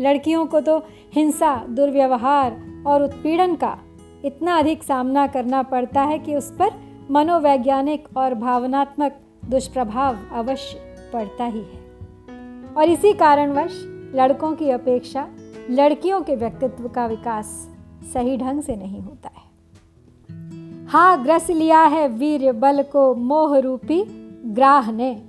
लड़कियों 0.00 0.46
को 0.46 0.60
तो 0.60 0.78
हिंसा, 1.14 1.56
दुर्व्यवहार 1.68 2.56
और 2.86 3.02
उत्पीड़न 3.02 3.54
का 3.54 3.78
इतना 4.24 4.58
अधिक 4.58 4.82
सामना 4.82 5.26
करना 5.26 5.62
पड़ता 5.62 6.02
है 6.02 6.18
कि 6.18 6.34
उस 6.36 6.50
पर 6.58 6.70
मनोवैज्ञानिक 7.10 8.08
और 8.16 8.34
भावनात्मक 8.34 9.20
दुष्प्रभाव 9.50 10.18
अवश्य 10.32 10.96
पड़ता 11.12 11.44
ही 11.44 11.60
है। 11.60 11.80
और 12.76 12.88
इसी 12.88 13.12
कारणवश 13.12 13.80
लड़कों 14.14 14.52
की 14.52 14.70
अपेक्षा 14.70 15.28
लड़कियों 15.70 16.20
के 16.20 16.36
व्यक्तित्व 16.36 16.88
का 16.88 17.06
विकास 17.06 17.68
सही 18.12 18.36
ढंग 18.36 18.62
से 18.62 18.76
नहीं 18.76 19.00
होता 19.00 19.30
है। 19.36 19.50
हाँ 20.86 21.22
ग्रस 21.22 21.50
लिया 21.50 21.80
है 21.80 22.08
वीर 22.08 22.52
बल 22.52 22.82
को, 22.82 23.14
मोह 23.14 23.58
रूपी 23.58 24.04
ग्राह 24.46 24.92
ने, 24.92 25.22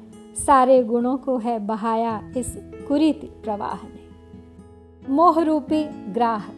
सारे 0.46 0.84
गुणों 0.84 1.18
को 1.18 1.38
है 1.38 1.60
बहाया 1.60 2.32
इस 2.38 2.56
कुरीति 2.88 3.28
प्रवाह 3.28 3.88
ने। 3.88 4.01
मोह 5.10 5.44
रूपी 5.44 5.84
ग्राह। 6.14 6.50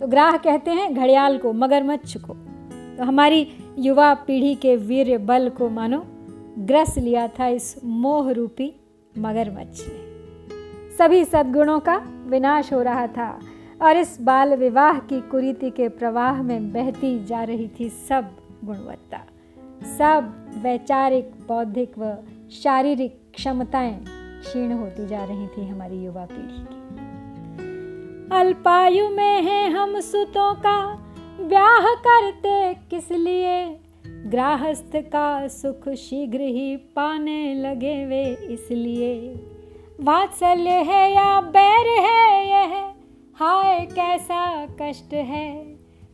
तो 0.00 0.06
ग्राह 0.06 0.36
कहते 0.36 0.70
हैं 0.70 0.94
घड़ियाल 0.94 1.38
को, 1.38 1.52
मगरमच्छ 1.52 2.16
को। 2.16 2.34
तो 2.96 3.04
हमारी 3.04 3.52
युवा 3.78 4.14
पीढ़ी 4.14 4.54
के 4.54 4.76
वीर 4.76 5.18
बल 5.18 5.48
को 5.48 5.68
मानो, 5.68 6.02
ग्रस 6.58 6.98
लिया 6.98 7.28
था 7.28 7.46
इस 7.46 7.80
मोह 7.84 8.30
रूपी 8.30 8.74
मगरमच्छ 9.18 9.80
ने। 9.88 10.14
सभी 10.98 11.24
सद्गुणों 11.24 11.80
का 11.80 12.02
विनाश 12.26 12.72
हो 12.72 12.82
रहा 12.82 13.06
था 13.06 13.40
और 13.82 13.96
इस 13.96 14.18
बाल 14.20 14.54
विवाह 14.54 14.98
की 14.98 15.20
कुरीति 15.20 15.70
के 15.70 15.88
प्रवाह 15.88 16.42
में 16.42 16.72
बहती 16.72 17.24
जा 17.24 17.42
रही 17.42 17.70
थी 17.80 17.88
सब 17.88 18.30
गुणवत्ता। 18.64 19.20
सब 19.98 20.50
वैचारिक, 20.62 21.24
बौद्धिक 21.48 21.98
व 21.98 22.16
शारीरिक 22.50 23.20
क्षमताएँ 23.34 24.04
क्षीण 24.40 24.72
होती 24.72 25.06
जा 25.06 25.24
रही 25.24 25.46
थी 25.46 25.68
हमारी 25.68 26.04
युवा 26.04 26.24
पीढ़ी 26.24 26.64
की। 26.64 27.03
अल्पायु 28.34 29.10
में 29.10 29.42
है 29.42 29.70
हम 29.70 30.00
सुतों 30.00 30.54
का, 30.54 30.94
ब्याह 31.40 31.94
करते 31.94 32.74
किस 32.74 33.10
लिए? 33.12 33.80
ग्राहस्थ 34.06 34.96
का 34.96 35.48
सुख 35.48 35.88
शीघ्र 35.88 36.40
ही 36.40 36.76
पाने 36.76 37.54
लगे 37.54 38.06
वे 38.06 38.24
इसलिए। 38.50 39.40
वात्सल्य 40.00 40.70
है 40.70 41.14
या 41.14 41.40
बैर 41.40 42.00
है 42.02 42.48
यह? 42.48 42.92
हाय 43.34 43.86
कैसा 43.86 44.66
कष्ट 44.66 45.14
है। 45.14 45.64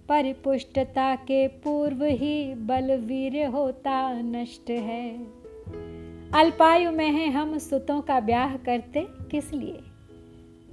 परिपुष्टता 0.09 1.15
के 1.15 1.49
पूर्व 1.49 2.05
ही 2.05 2.55
बलवीर 2.55 3.47
होता 3.47 4.13
नष्ट 4.13 4.71
है। 4.71 5.25
अल्पायु 6.35 6.91
में 6.91 7.11
है 7.11 7.31
हम 7.31 7.59
सुतों 7.59 8.01
का 8.01 8.21
ब्याह 8.21 8.57
करते 8.57 9.07
किस 9.31 9.53
लिए? 9.53 9.81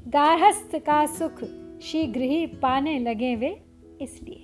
गारहस्थ 0.07 0.75
का 0.75 1.05
सुख 1.05 1.43
शीघ्र 1.81 2.21
ही 2.21 2.45
पाने 2.45 2.99
लगे 2.99 3.35
वे 3.35 3.63
इसलिए। 4.01 4.43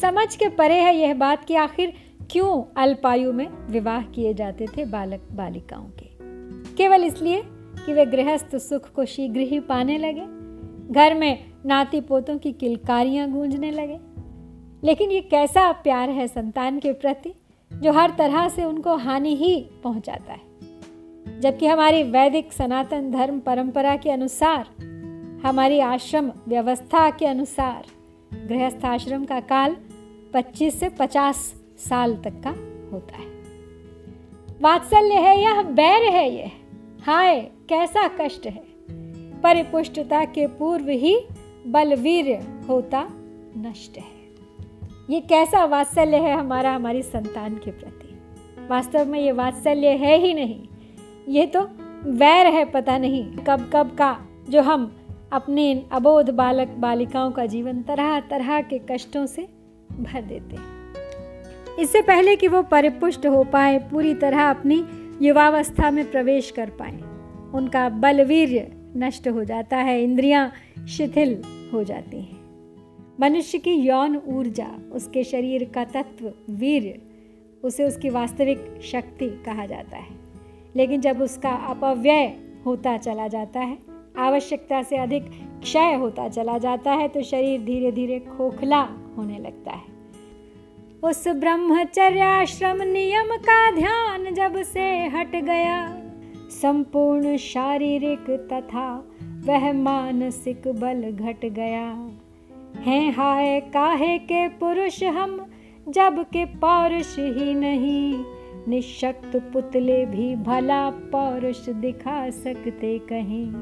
समझ 0.00 0.36
के 0.36 0.48
परे 0.48 0.74
है 0.74 0.96
यह 0.96 1.14
बात 1.14 1.44
कि 1.44 1.54
आखिर 1.54 1.92
क्यों 2.30 2.72
अल्पायु 2.76 3.32
में 3.32 3.66
विवाह 3.66 4.02
किए 4.02 4.34
जाते 4.34 4.66
थे 4.66 4.84
बालक 4.84 5.28
बालिकाओं 5.32 5.84
के? 5.84 6.08
केवल 6.74 7.04
इसलिए 7.04 7.42
कि 7.86 7.92
वे 7.92 8.06
गृहस्थ 8.06 8.56
सुख 8.56 8.92
को 8.92 9.04
शीघ्र 9.04 9.40
ही 9.40 9.60
पाने 9.60 9.98
लगे। 9.98 10.24
घर 10.94 11.14
में 11.14 11.44
नाती 11.66 12.00
पोतों 12.00 12.38
की 12.38 12.52
किलकारियाँ 12.52 13.30
गूंजने 13.30 13.70
लगे। 13.70 13.98
लेकिन 14.86 15.10
ये 15.10 15.20
कैसा 15.20 15.72
प्यार 15.72 16.10
है 16.10 16.28
संतान 16.28 16.78
के 16.78 16.92
प्रति, 16.92 17.34
जो 17.72 17.92
हर 17.92 18.10
तरह 18.18 18.48
से 18.48 18.64
उनको 18.64 18.96
हानि 18.96 19.36
ही 19.36 19.70
पहुंचाता 19.84 20.32
है? 20.32 20.47
जबकि 21.40 21.66
हमारी 21.66 22.02
वैदिक 22.02 22.52
सनातन 22.52 23.10
धर्म 23.10 23.40
परंपरा 23.40 23.96
के 23.96 24.10
अनुसार, 24.10 24.68
हमारी 25.46 25.80
आश्रम 25.80 26.32
व्यवस्था 26.48 27.10
के 27.10 27.26
अनुसार, 27.26 27.86
गृहस्थ 28.46 28.84
आश्रम 28.84 29.24
का 29.24 29.40
काल 29.40 29.76
25 30.34 30.80
से 30.80 30.88
50 30.88 31.36
साल 31.78 32.16
तक 32.16 32.30
का 32.30 32.50
होता 32.92 33.16
है। 33.16 33.26
वात्सल्य 34.60 35.14
है, 35.14 35.42
यह 35.42 35.62
बैर 35.62 36.02
है 36.02 36.34
यह 36.34 36.50
हाय, 37.02 37.40
कैसा 37.40 38.08
कष्ट 38.08 38.46
है। 38.46 38.62
परिपुष्टता 39.40 40.24
के 40.24 40.46
पूर्व 40.46 40.88
ही 40.88 41.20
बलवीर 41.66 42.40
होता 42.68 43.06
नष्ट 43.56 43.98
है। 43.98 44.18
ये 45.10 45.20
कैसा 45.20 45.64
वात्सल्य 45.64 46.16
है 46.16 46.34
हमारा, 46.34 46.74
हमारी 46.74 47.02
संतान 47.02 47.54
के 47.54 47.70
प्रति। 47.70 48.18
वास्तव 48.68 49.06
में 49.06 49.20
ये 49.20 49.32
वात्सल्य 49.32 49.88
है 49.88 50.18
ही 50.18 50.34
नहीं। 50.34 50.68
ये 51.28 51.46
तो 51.46 51.60
वैर 52.04 52.46
है, 52.46 52.64
पता 52.64 52.96
नहीं 52.98 53.24
कब 53.46 53.70
कब 53.72 53.90
का, 53.98 54.16
जो 54.48 54.62
हम 54.62 54.92
अपने 55.32 55.70
इन 55.70 55.82
अबोध 55.92 56.30
बालक 56.30 56.68
बालिकाओं 56.68 57.30
का 57.30 57.44
जीवन 57.46 57.82
तरह 57.82 58.18
तरह 58.20 58.60
के 58.62 58.78
कष्टों 58.90 59.24
से 59.26 59.42
भर 59.92 60.22
देते 60.22 60.56
हैं। 60.56 61.76
इससे 61.78 62.02
पहले 62.02 62.36
कि 62.36 62.48
वो 62.48 62.62
परिपुष्ट 62.62 63.26
हो 63.26 63.42
पाए, 63.44 63.78
पूरी 63.90 64.14
तरह 64.14 64.50
अपनी 64.50 64.84
युवावस्था 65.22 65.90
में 65.90 66.10
प्रवेश 66.10 66.50
कर 66.50 66.70
पाए, 66.70 66.98
उनका 67.54 67.88
बलवीर्य 67.88 68.66
नष्ट 68.96 69.28
हो 69.28 69.44
जाता 69.44 69.76
है, 69.76 70.02
इंद्रियाँ 70.02 70.50
शिथिल 70.88 71.42
हो 71.72 71.82
जाती 71.84 72.20
हैं। 72.20 73.16
मनुष्य 73.20 73.58
की 73.58 73.72
यौन 73.72 74.16
ऊर्जा, 74.28 74.70
उसके 74.92 75.24
शरीर 75.24 75.70
का 75.74 75.84
तत्व, 75.84 76.32
वीर, 76.50 77.02
उसे 77.64 77.84
उसकी 77.84 78.10
वास्तविक 78.10 78.78
शक्ति 78.82 79.28
कहा 79.46 79.66
जाता 79.66 79.96
है। 79.96 80.17
लेकिन 80.76 81.00
जब 81.00 81.20
उसका 81.20 81.50
अपव्यय 81.50 82.26
होता 82.66 82.96
चला 82.96 83.28
जाता 83.28 83.60
है, 83.60 83.78
आवश्यकता 84.18 84.82
से 84.82 84.96
अधिक 84.96 85.30
क्षय 85.62 85.94
होता 85.94 86.28
चला 86.28 86.58
जाता 86.58 86.92
है 86.92 87.08
तो 87.08 87.22
शरीर 87.22 87.60
धीरे 87.60 87.92
धीरे 87.92 88.18
खोखला 88.28 88.80
होने 89.16 89.38
लगता 89.38 89.70
है। 89.70 89.96
उस 91.02 91.26
ब्रह्मचर्याश्रम 91.28 92.82
नियम 92.82 93.36
का 93.36 93.70
ध्यान 93.70 94.34
जब 94.34 94.62
से 94.62 94.90
हट 95.06 95.36
गया, 95.36 95.86
संपूर्ण 96.52 97.36
शारीरिक 97.36 98.30
तथा 98.52 98.88
वह 99.44 99.72
मानसिक 99.72 100.68
बल 100.68 101.02
घट 101.10 101.44
गया। 101.44 101.86
है 102.80 103.10
हाय 103.12 103.60
काहे 103.60 104.18
के 104.18 104.48
पुरुष 104.48 105.02
हम, 105.04 105.38
जब 105.88 106.22
के 106.22 106.44
पौरुष 106.44 107.18
ही 107.18 107.54
नहीं 107.54 108.24
निशक्त 108.68 109.36
पुतले 109.52 110.04
भी 110.06 110.34
भला 110.36 110.90
पौरुष 110.90 111.68
दिखा 111.68 112.30
सकते 112.30 112.98
कहीं। 112.98 113.52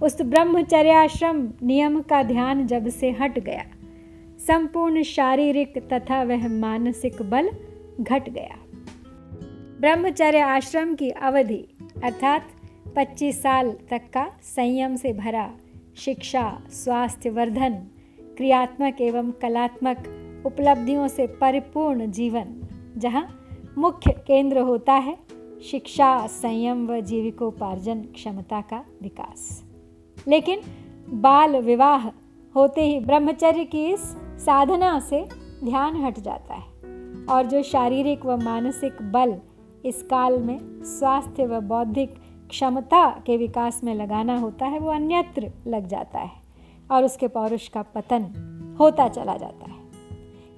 उस 0.00 0.22
ब्रह्मचर्याश्रम 0.22 1.48
नियम 1.62 2.00
का 2.00 2.22
ध्यान 2.22 2.66
जब 2.66 2.88
से 2.88 3.10
हट 3.10 3.38
गया, 3.38 3.64
संपूर्ण 4.38 5.02
शारीरिक 5.02 5.78
तथा 5.92 6.22
वह 6.22 6.48
मानसिक 6.48 7.22
बल 7.22 7.50
घट 8.00 8.28
गया। 8.28 8.58
ब्रह्मचर्य 9.80 10.40
आश्रम 10.40 10.94
की 10.94 11.10
अवधि, 11.10 11.64
अर्थात 12.04 12.46
25 12.96 13.42
साल 13.42 13.70
तक 13.90 14.10
का 14.14 14.30
संयम 14.42 14.96
से 14.96 15.12
भरा 15.12 15.50
शिक्षा 15.96 16.62
स्वास्थ्य 16.70 17.30
वर्धन 17.30 17.74
क्रियात्मक 18.36 19.00
एवं 19.00 19.30
कलात्मक 19.32 20.42
उपलब्धियों 20.46 21.08
से 21.08 21.26
परिपूर्ण 21.26 22.10
जीवन, 22.10 22.44
जहाँ 22.98 23.41
मुख्य 23.78 24.12
केंद्र 24.26 24.58
होता 24.58 24.92
है 24.92 25.16
शिक्षा, 25.70 26.26
संयम 26.26 26.86
व 26.86 27.00
जीविकोपार्जन 27.00 28.00
क्षमता 28.00 28.60
का 28.60 28.84
विकास। 29.02 29.64
लेकिन 30.28 30.60
बाल 31.08 31.56
विवाह 31.56 32.08
होते 32.54 32.82
ही 32.82 33.00
ब्रह्मचर्य 33.00 33.64
की 33.64 33.86
इस 33.86 34.00
साधना 34.38 35.00
से 35.00 35.28
ध्यान 35.64 36.04
हट 36.04 36.18
जाता 36.18 36.54
है 36.54 36.66
और 37.26 37.46
जो 37.46 37.62
शारीरिक 37.62 38.26
व 38.26 38.36
मानसिक 38.36 39.02
बल 39.02 39.38
इस 39.84 40.02
काल 40.02 40.38
में 40.38 40.58
स्वास्थ्य 40.84 41.46
व 41.46 41.60
बौद्धिक 41.60 42.14
क्षमता 42.50 43.10
के 43.10 43.36
विकास 43.36 43.84
में 43.84 43.94
लगाना 43.94 44.38
होता 44.38 44.66
है, 44.66 44.78
वो 44.78 44.90
अन्यत्र 44.90 45.50
लग 45.66 45.86
जाता 45.86 46.18
है 46.18 46.30
और 46.90 47.04
उसके 47.04 47.28
पौरुष 47.28 47.68
का 47.68 47.82
पतन 47.82 48.22
होता 48.80 49.08
चला 49.08 49.36
जाता 49.36 49.70
है। 49.70 49.78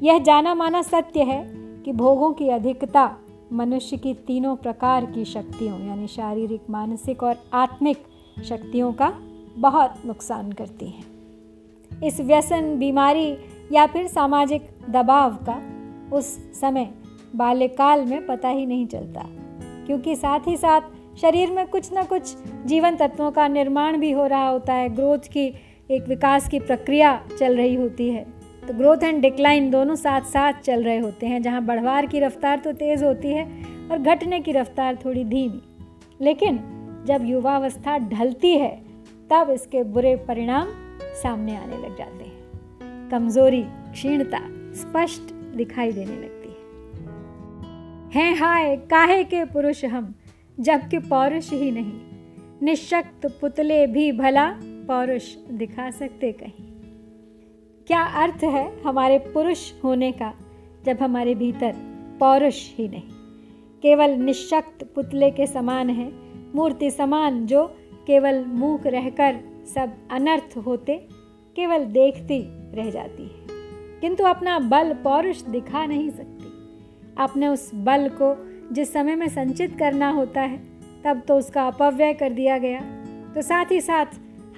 यह 0.02 0.18
जाना 0.18 0.54
माना 0.54 0.82
सत्य 0.82 1.22
है 1.22 1.63
कि 1.84 1.92
भोगों 1.92 2.32
की 2.32 2.48
अधिकता 2.48 3.10
मनुष्य 3.52 3.96
की 3.96 4.14
तीनों 4.26 4.54
प्रकार 4.56 5.04
की 5.06 5.24
शक्तियों, 5.24 5.80
यानी 5.86 6.06
शारीरिक, 6.06 6.60
मानसिक 6.70 7.22
और 7.22 7.36
आत्मिक 7.52 8.04
शक्तियों 8.44 8.92
का 8.92 9.12
बहुत 9.56 10.02
नुकसान 10.06 10.52
करती 10.52 10.86
हैं। 10.86 12.02
इस 12.04 12.20
व्यसन, 12.20 12.76
बीमारी 12.78 13.36
या 13.72 13.86
फिर 13.86 14.06
सामाजिक 14.06 14.68
दबाव 14.90 15.36
का 15.48 15.60
उस 16.16 16.26
समय 16.60 16.90
बाल्यकाल 17.36 18.04
में 18.04 18.26
पता 18.26 18.48
ही 18.48 18.66
नहीं 18.66 18.86
चलता, 18.86 19.26
क्योंकि 19.86 20.16
साथ 20.16 20.46
ही 20.46 20.56
साथ 20.56 20.80
शरीर 21.20 21.50
में 21.50 21.66
कुछ 21.66 21.92
ना 21.92 22.02
कुछ 22.02 22.34
जीवन 22.66 22.96
तत्वों 22.96 23.30
का 23.30 23.48
निर्माण 23.48 23.96
भी 23.96 24.10
हो 24.10 24.26
रहा 24.26 24.48
होता 24.48 24.72
है। 24.72 24.88
ग्रोथ 24.88 25.28
की 25.32 25.46
एक 25.90 26.08
विकास 26.08 26.48
की 26.48 26.58
प्रक्रिया 26.58 27.20
चल 27.38 27.56
रही 27.56 27.74
होती 27.74 28.08
है। 28.08 28.26
तो 28.68 28.74
ग्रोथ 28.74 28.96
एंड 29.02 29.22
डिक्लाइन 29.22 29.70
दोनों 29.70 29.94
साथ 29.94 30.20
साथ 30.20 30.52
चल 30.52 30.82
रहे 30.82 30.98
होते 30.98 31.26
हैं। 31.26 31.42
जहाँ 31.42 31.64
बढ़वार 31.64 32.06
की 32.06 32.20
रफ्तार 32.20 32.58
तो 32.58 32.72
तेज़ 32.72 33.04
होती 33.04 33.28
है 33.28 33.44
और 33.90 33.98
घटने 33.98 34.40
की 34.40 34.52
रफ्तार 34.52 34.96
थोड़ी 34.96 35.24
धीमी। 35.24 35.62
लेकिन 36.20 36.56
जब 37.06 37.24
युवावस्था 37.24 37.98
ढलती 37.98 38.54
है, 38.54 38.84
तब 39.30 39.50
इसके 39.50 39.84
बुरे 39.84 40.16
परिणाम 40.16 40.66
सामने 41.02 41.56
आने 41.56 41.76
लग 41.76 41.98
जाते 41.98 42.24
हैं। 42.24 42.44
कमज़ोरी, 43.10 43.62
क्षीणता 43.62 44.40
स्पष्ट 44.74 45.32
दिखाई 45.32 45.92
देने 45.92 46.12
लगती 46.12 46.48
है। 46.48 46.54
हैं 48.12 48.36
हाय, 48.36 48.76
काहे 48.76 49.24
के 49.24 49.44
पुरुष 49.44 49.84
हम, 49.84 50.14
जबकि 50.60 50.98
पौरुष 50.98 51.52
ही 51.52 51.70
नहीं। 51.70 52.00
निशक्त 52.62 53.26
पुतले 53.40 53.86
भी 53.86 54.12
भला 54.12 54.50
पौरुष 54.64 55.36
दिखा 55.50 55.90
सकते 55.90 56.32
कहीं। 56.32 56.63
क्या 57.86 58.02
अर्थ 58.02 58.44
है 58.44 58.82
हमारे 58.82 59.18
पुरुष 59.18 59.72
होने 59.84 60.12
का, 60.12 60.34
जब 60.84 60.98
हमारे 61.02 61.34
भीतर 61.34 61.74
पौरुष 62.20 62.76
ही 62.76 62.88
नहीं? 62.88 63.02
केवल 63.82 64.10
निशक्त 64.10 64.84
पुतले 64.94 65.30
के 65.30 65.46
समान 65.46 65.90
है, 65.90 66.12
मूर्ति 66.54 66.90
समान 66.90 67.46
जो 67.46 67.66
केवल 68.06 68.44
मूक 68.44 68.86
रहकर 68.86 69.40
सब 69.74 69.92
अनर्थ 70.10 70.56
होते, 70.56 71.08
केवल 71.56 71.84
देखती 71.84 72.44
रह 72.76 72.90
जाती 72.90 73.22
है। 73.22 73.46
किंतु 74.00 74.24
अपना 74.24 74.58
बल 74.58 74.94
पौरुष 74.94 75.42
दिखा 75.42 75.86
नहीं 75.86 76.10
सकती। 76.10 76.44
आपने 77.18 77.48
उस 77.48 77.70
बल 77.74 78.08
को 78.08 78.50
जिस 78.74 78.92
समय 78.92 79.16
में 79.16 79.28
संचित 79.28 79.78
करना 79.78 80.10
होता 80.10 80.40
है, 80.40 80.62
तब 81.04 81.22
तो 81.28 81.38
उसका 81.38 81.66
अपव्यय 81.66 82.14
कर 82.14 82.30
दिया 82.30 82.58
गया। 82.58 82.80
तो 83.34 83.42
साथ 83.42 83.64
ही 83.72 83.80
साथ 83.80 84.06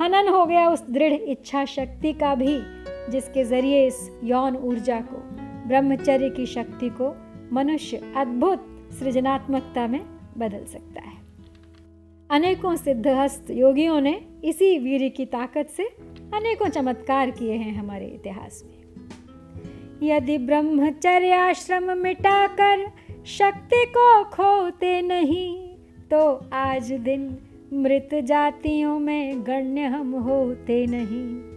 हनन 0.00 0.28
हो 0.28 0.46
गया 0.46 0.70
उस 0.70 0.90
दृढ़ 0.90 1.12
इच्छा 1.12 1.64
शक्ति 1.64 2.12
का 2.12 2.34
भी। 2.34 2.75
जिसके 3.10 3.44
ज़रिए 3.44 3.86
इस 3.86 4.10
यौन 4.24 4.56
ऊर्जा 4.56 5.00
को, 5.00 5.16
ब्रह्मचर्य 5.68 6.30
की 6.30 6.46
शक्ति 6.46 6.88
को 6.88 7.14
मनुष्य 7.52 8.12
अद्भुत 8.16 8.66
सृजनात्मकता 8.98 9.86
में 9.86 10.00
बदल 10.38 10.64
सकता 10.64 11.00
है। 11.00 11.14
अनेकों 12.30 12.76
सिद्धहस्त 12.76 13.50
योगियों 13.50 14.00
ने 14.00 14.20
इसी 14.44 14.78
वीर 14.78 15.08
की 15.08 15.26
ताकत 15.26 15.68
से 15.68 15.84
अनेकों 16.34 16.68
चमत्कार 16.68 17.30
किए 17.30 17.54
हैं 17.54 17.74
हमारे 17.74 18.06
इतिहास 18.06 18.62
में। 18.66 18.74
यदि 20.02 20.38
ब्रह्मचर्याश्रम 20.38 21.98
मिटाकर 21.98 22.86
शक्ति 23.26 23.84
को 23.86 24.24
खोते 24.24 25.02
नहीं 25.02 25.76
तो 26.10 26.50
आज 26.52 26.92
दिन 26.92 27.36
मृत 27.72 28.08
जातियों 28.14 28.98
में 28.98 29.46
गण्य 29.46 29.80
हम 29.80 30.12
होते 30.14 30.86
नहीं। 30.86 31.55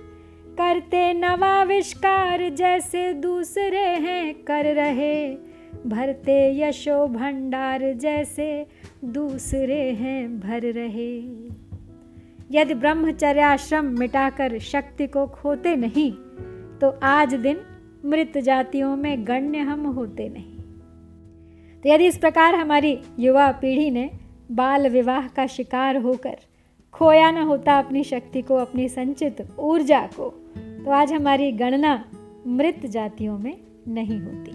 करते 0.60 1.14
नवाविष्कार 1.14 2.50
जैसे 2.50 3.14
दूसरे 3.14 3.86
हैं 3.98 4.34
कर 4.44 4.66
रहे। 4.76 5.30
भरते 5.86 6.36
यशो 6.60 7.08
भंडार 7.08 7.94
जैसे 7.94 8.66
दूसरे 9.06 9.80
हैं 9.92 10.40
भर 10.40 10.62
रहे। 10.62 11.16
यदि 12.52 12.74
ब्रह्मचर्याश्रम 12.74 13.86
मिटाकर 13.86 14.58
शक्ति 14.60 15.08
को 15.08 15.26
खोते 15.28 15.76
नहीं 15.76 16.12
तो 16.80 16.90
आज 17.04 17.34
दिन 17.36 17.62
मृत 18.06 18.38
जातियों 18.38 18.96
में 18.96 19.28
गण्य 19.28 19.58
हम 19.58 19.86
होते 19.88 20.30
नहीं। 20.30 20.58
तो 21.84 21.90
यदि 21.90 22.08
इस 22.08 22.18
प्रकार 22.18 22.56
हमारी 22.56 22.98
युवा 23.20 23.52
पीढ़ी 23.52 23.90
ने 23.92 24.10
बाल 24.52 24.90
विवाह 24.90 25.28
का 25.28 25.48
शिकार 25.48 25.98
होकर 25.98 26.38
खोया 26.94 27.32
ना 27.32 27.44
होता 27.44 27.80
अपनी 27.80 28.04
शक्ति 28.04 28.42
को, 28.42 28.56
अपनी 28.56 28.90
संचित 28.90 29.48
ऊर्जा 29.60 30.10
को। 30.18 30.30
तो 30.86 30.92
आज 30.92 31.14
हमारी 31.14 31.52
गणना 31.52 32.06
मृत 32.48 32.86
जातियों 32.86 33.38
में 33.40 33.58
नहीं 33.88 34.20
होती। 34.22 34.52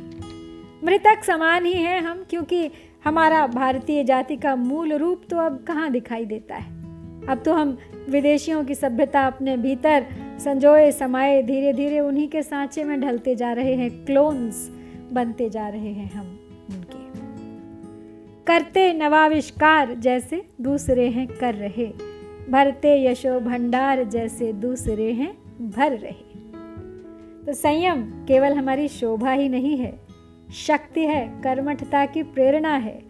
मृतक 0.86 1.24
समान 1.24 1.66
ही 1.66 1.72
हैं 1.72 2.00
हम, 2.00 2.24
क्योंकि 2.30 2.70
हमारा 3.04 3.46
भारतीय 3.46 4.04
जाति 4.04 4.36
का 4.36 4.56
मूल 4.56 4.92
रूप 4.92 5.22
तो 5.30 5.36
अब 5.36 5.64
कहाँ 5.68 5.90
दिखाई 5.90 6.24
देता 6.24 6.54
है? 6.54 6.72
अब 7.26 7.42
तो 7.44 7.52
हम 7.52 7.78
विदेशियों 8.08 8.64
की 8.64 8.74
सभ्यता 8.74 9.26
अपने 9.26 9.56
भीतर 9.56 10.06
संजोए 10.38 10.92
समाये 10.92 11.42
धीरे 11.42 11.72
धीरे 11.72 12.00
उन्हीं 12.00 12.28
के 12.28 12.42
सांचे 12.42 12.84
में 12.84 13.00
ढलते 13.00 13.34
जा 13.34 13.52
रहे 13.52 13.74
हैं, 13.74 14.04
क्लोन्स 14.04 14.70
बनते 15.12 15.50
जा 15.50 15.68
रहे 15.68 15.92
हैं 15.92 16.12
हम 16.12 16.26
उनके। 16.70 17.02
करते 18.46 18.92
नवाविष्कार 18.92 19.94
जैसे 19.94 20.44
दूसरे 20.60 21.08
हैं, 21.08 21.26
कर 21.26 21.54
रहे 21.54 22.13
भरते 22.50 23.04
यशो 23.04 23.40
भंडार 23.40 24.04
जैसे 24.04 24.52
दूसरे 24.52 25.12
हैं, 25.12 25.32
भर 25.70 25.92
रहे। 25.92 26.34
तो 27.46 27.52
संयम 27.52 28.02
केवल 28.02 28.52
हमारी 28.52 28.88
शोभा 28.88 29.32
ही 29.32 29.48
नहीं 29.48 29.76
है, 29.78 30.00
शक्ति 30.54 31.00
है, 31.00 31.40
कर्मठता 31.42 32.06
की 32.06 32.22
प्रेरणा 32.22 32.76
है। 32.76 33.02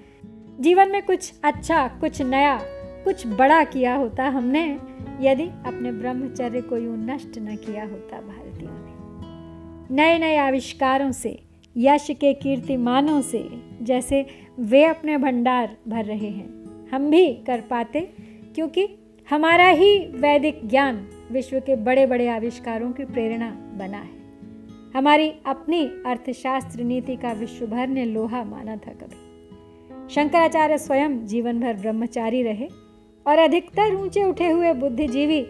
जीवन 0.60 0.90
में 0.90 1.02
कुछ 1.02 1.32
अच्छा 1.44 1.88
कुछ 1.88 2.22
नया, 2.22 2.58
कुछ 3.04 3.26
बड़ा 3.26 3.64
किया 3.64 3.94
होता 3.94 4.24
हमने, 4.24 4.78
यदि 5.20 5.44
अपने 5.66 5.92
ब्रह्मचर्य 5.92 6.60
को 6.60 6.76
यूँ 6.76 6.96
नष्ट 6.96 7.38
न 7.38 7.56
किया 7.56 7.84
होता 7.84 8.20
भारतीयों 8.20 8.72
ने। 8.72 9.94
नए 9.94 10.18
नए 10.18 10.36
आविष्कारों 10.36 11.12
से, 11.12 11.38
यश 11.76 12.06
के 12.10 12.32
कीर्तिमानों 12.34 13.22
से, 13.22 13.48
जैसे 13.82 14.26
वे 14.58 14.84
अपने 14.84 15.16
भंडार 15.16 15.76
भर 15.88 16.04
रहे 16.04 16.28
हैं, 16.28 16.88
हम 16.92 17.10
भी 17.10 17.32
कर 17.32 17.60
पाते, 17.60 18.00
क्योंकि 18.54 18.86
हमारा 19.28 19.68
ही 19.68 19.98
वैदिक 20.14 20.60
ज्ञान 20.68 20.96
विश्व 21.32 21.58
के 21.60 21.76
बड़े 21.76 22.04
बड़े 22.06 22.26
आविष्कारों 22.28 22.90
की 22.92 23.04
प्रेरणा 23.04 23.48
बना 23.74 23.98
है। 23.98 24.90
हमारी 24.94 25.28
अपनी 25.46 25.80
अर्थशास्त्र 26.06 26.82
नीति 26.82 27.16
का 27.16 27.32
विश्व 27.32 27.66
भर 27.66 27.86
ने 27.88 28.04
लोहा 28.04 28.42
माना 28.44 28.76
था 28.76 28.92
कभी। 28.92 30.08
शंकराचार्य 30.14 30.78
स्वयं 30.78 31.18
जीवन 31.26 31.60
भर 31.60 31.74
ब्रह्मचारी 31.74 32.42
रहे 32.42 32.68
और 33.26 33.38
अधिकतर 33.38 33.94
ऊँचे 33.94 34.24
उठे 34.24 34.50
हुए 34.50 34.72
बुद्धिजीवी 34.72 35.40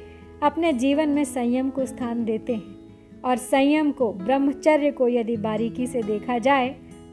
अपने 0.43 0.73
जीवन 0.73 1.09
में 1.09 1.25
संयम 1.25 1.71
को 1.71 1.87
स्थान 1.87 2.25
देते 2.25 2.55
हैं 2.55 3.23
और 3.23 3.37
संयम 3.37 3.91
को, 3.91 4.13
ब्रह्मचर्य 4.13 4.91
को 4.91 5.09
यदि 5.09 5.37
बारीकी 5.37 5.87
से 5.87 6.03
देखा 6.03 6.39
जाए 6.39 6.69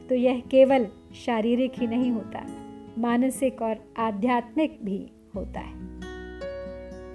तो 0.08 0.14
यह 0.14 0.42
केवल 0.50 0.86
शारीरिक 1.26 1.72
ही 1.78 1.86
नहीं 1.86 2.10
होता, 2.10 2.46
मानसिक 2.98 3.62
और 3.62 3.84
आध्यात्मिक 3.98 4.78
भी 4.84 5.06
होता 5.36 5.60
है। 5.60 6.10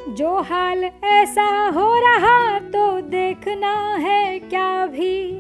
जो 0.08 0.42
हाल 0.42 0.84
ऐसा 1.04 1.46
हो 1.70 1.94
रहा 2.00 2.60
तो 2.60 3.02
देखना 3.02 3.96
है 3.96 4.40
क्या 4.40 4.86
भी। 4.86 5.40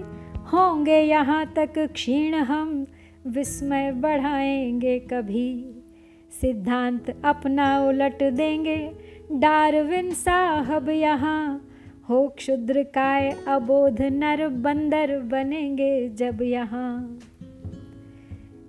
होंगे 0.53 0.99
यहाँ 0.99 1.45
तक 1.55 1.73
क्षीण 1.77 2.35
हम, 2.35 2.85
विस्मय 3.27 3.91
बढ़ाएँगे 3.91 4.99
कभी। 4.99 5.75
सिद्धांत 6.41 7.21
अपना 7.25 7.87
उलट 7.87 8.23
देंगे, 8.23 8.91
डारविन 9.31 10.11
साहब 10.11 10.89
यहाँ। 10.89 11.67
हो 12.09 12.27
क्षुद्र 12.27 12.83
काय 12.83 13.31
अबोध 13.47 14.01
नर 14.01 14.47
बंदर 14.47 15.17
बनेंगे 15.19 16.09
जब 16.09 16.41
यहाँ। 16.41 17.19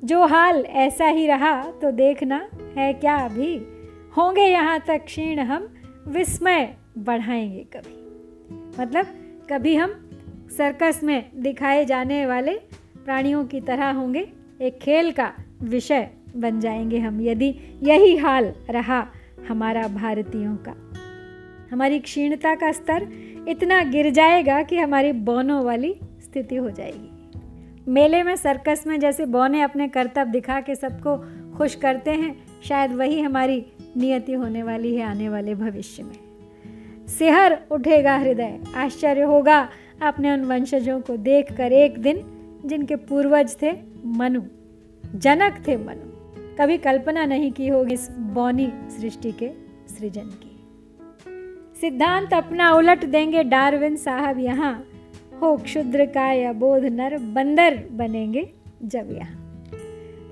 जो 0.04 0.24
हाल 0.26 0.64
ऐसा 0.64 1.06
ही 1.06 1.26
रहा 1.26 1.62
तो 1.62 1.90
देखना 1.90 2.48
है 2.76 2.92
क्या 2.92 3.16
अभी 3.16 3.56
होंगे 4.16 4.42
यहाँ 4.42 4.78
तक 4.80 5.04
क्षीण 5.04 5.38
हम 5.38 5.68
विस्मय 6.08 6.74
बढ़ाएँगे 6.98 7.66
कभी। 7.76 8.82
मतलब 8.82 9.06
कभी 9.50 9.74
हम 9.74 10.10
सर्कस 10.58 11.00
में 11.04 11.30
दिखाए 11.36 11.84
जाने 11.84 12.26
वाले 12.26 12.54
प्राणियों 13.04 13.44
की 13.44 13.60
तरह 13.60 13.90
होंगे, 13.90 14.28
एक 14.60 14.78
खेल 14.78 15.12
का 15.12 15.32
विषय 15.62 16.10
बन 16.36 16.60
जाएँगे 16.60 16.98
हम, 16.98 17.20
यदि 17.20 17.54
यही 17.82 18.16
हाल 18.16 18.44
रहा 18.70 19.06
हमारा 19.48 19.88
भारतीयों 19.88 20.56
का। 20.56 20.74
हमारी 21.72 21.98
क्षीणता 21.98 22.54
का 22.54 22.72
स्तर 22.72 23.08
इतना 23.48 23.82
गिर 23.82 24.10
जाएगा 24.10 24.62
कि 24.62 24.78
हमारी 24.78 25.12
बौनों 25.12 25.64
वाली 25.64 25.96
स्थिति 26.20 26.56
हो 26.56 26.70
जाएगी। 26.70 27.10
मेले 27.88 28.22
में 28.22 28.36
सर्कस 28.36 28.84
में 28.86 29.00
जैसे 29.00 29.26
बौने 29.26 29.62
अपने 29.62 29.88
कर्तव्य 29.88 30.32
दिखा 30.32 30.60
के 30.60 30.74
सबको 30.74 31.16
खुश 31.56 31.74
करते 31.74 32.10
हैं, 32.10 32.46
शायद 32.62 32.92
वही 32.92 33.20
हमारी 33.20 33.66
नियति 33.98 34.32
होने 34.32 34.62
वाली 34.62 34.94
है 34.96 35.02
आने 35.02 35.28
वाले 35.28 35.54
भविष्य 35.54 36.02
में। 36.02 37.06
सिहर 37.08 37.58
उठेगा 37.70 38.16
हृदय, 38.16 38.58
आश्चर्य 38.76 39.22
होगा 39.22 39.68
अपने 40.02 40.32
उन 40.32 40.44
वंशजों 40.44 41.00
को 41.00 41.16
देखकर 41.16 41.72
एक 41.72 41.98
दिन, 41.98 42.22
जिनके 42.66 42.96
पूर्वज 42.96 43.56
थे 43.62 43.72
मनु, 44.06 44.42
जनक 45.14 45.62
थे 45.68 45.76
मनु, 45.76 46.06
कभी 46.56 46.78
कल्पना 46.78 47.24
नहीं 47.24 47.50
की 47.52 47.68
होगी 47.68 47.94
इस 47.94 48.08
बौनी 48.34 48.70
सृष्टि 48.90 49.32
के 49.32 49.50
सृजन 49.88 50.30
की। 50.34 50.54
सिद्धांत 51.80 52.34
अपना 52.34 52.70
उलट 52.72 53.04
देंगे, 53.04 53.42
डार्विन 53.44 53.96
साहब 53.96 54.38
यहाँ 54.38 54.84
हो 55.42 55.56
क्षुद्र 55.56 56.06
का 56.06 56.32
या 56.32 56.52
बोध 56.52 56.84
नर 56.84 57.18
बंदर 57.18 57.82
बनेंगे 57.92 58.48
जब 58.82 59.12
यहाँ। 59.12 59.36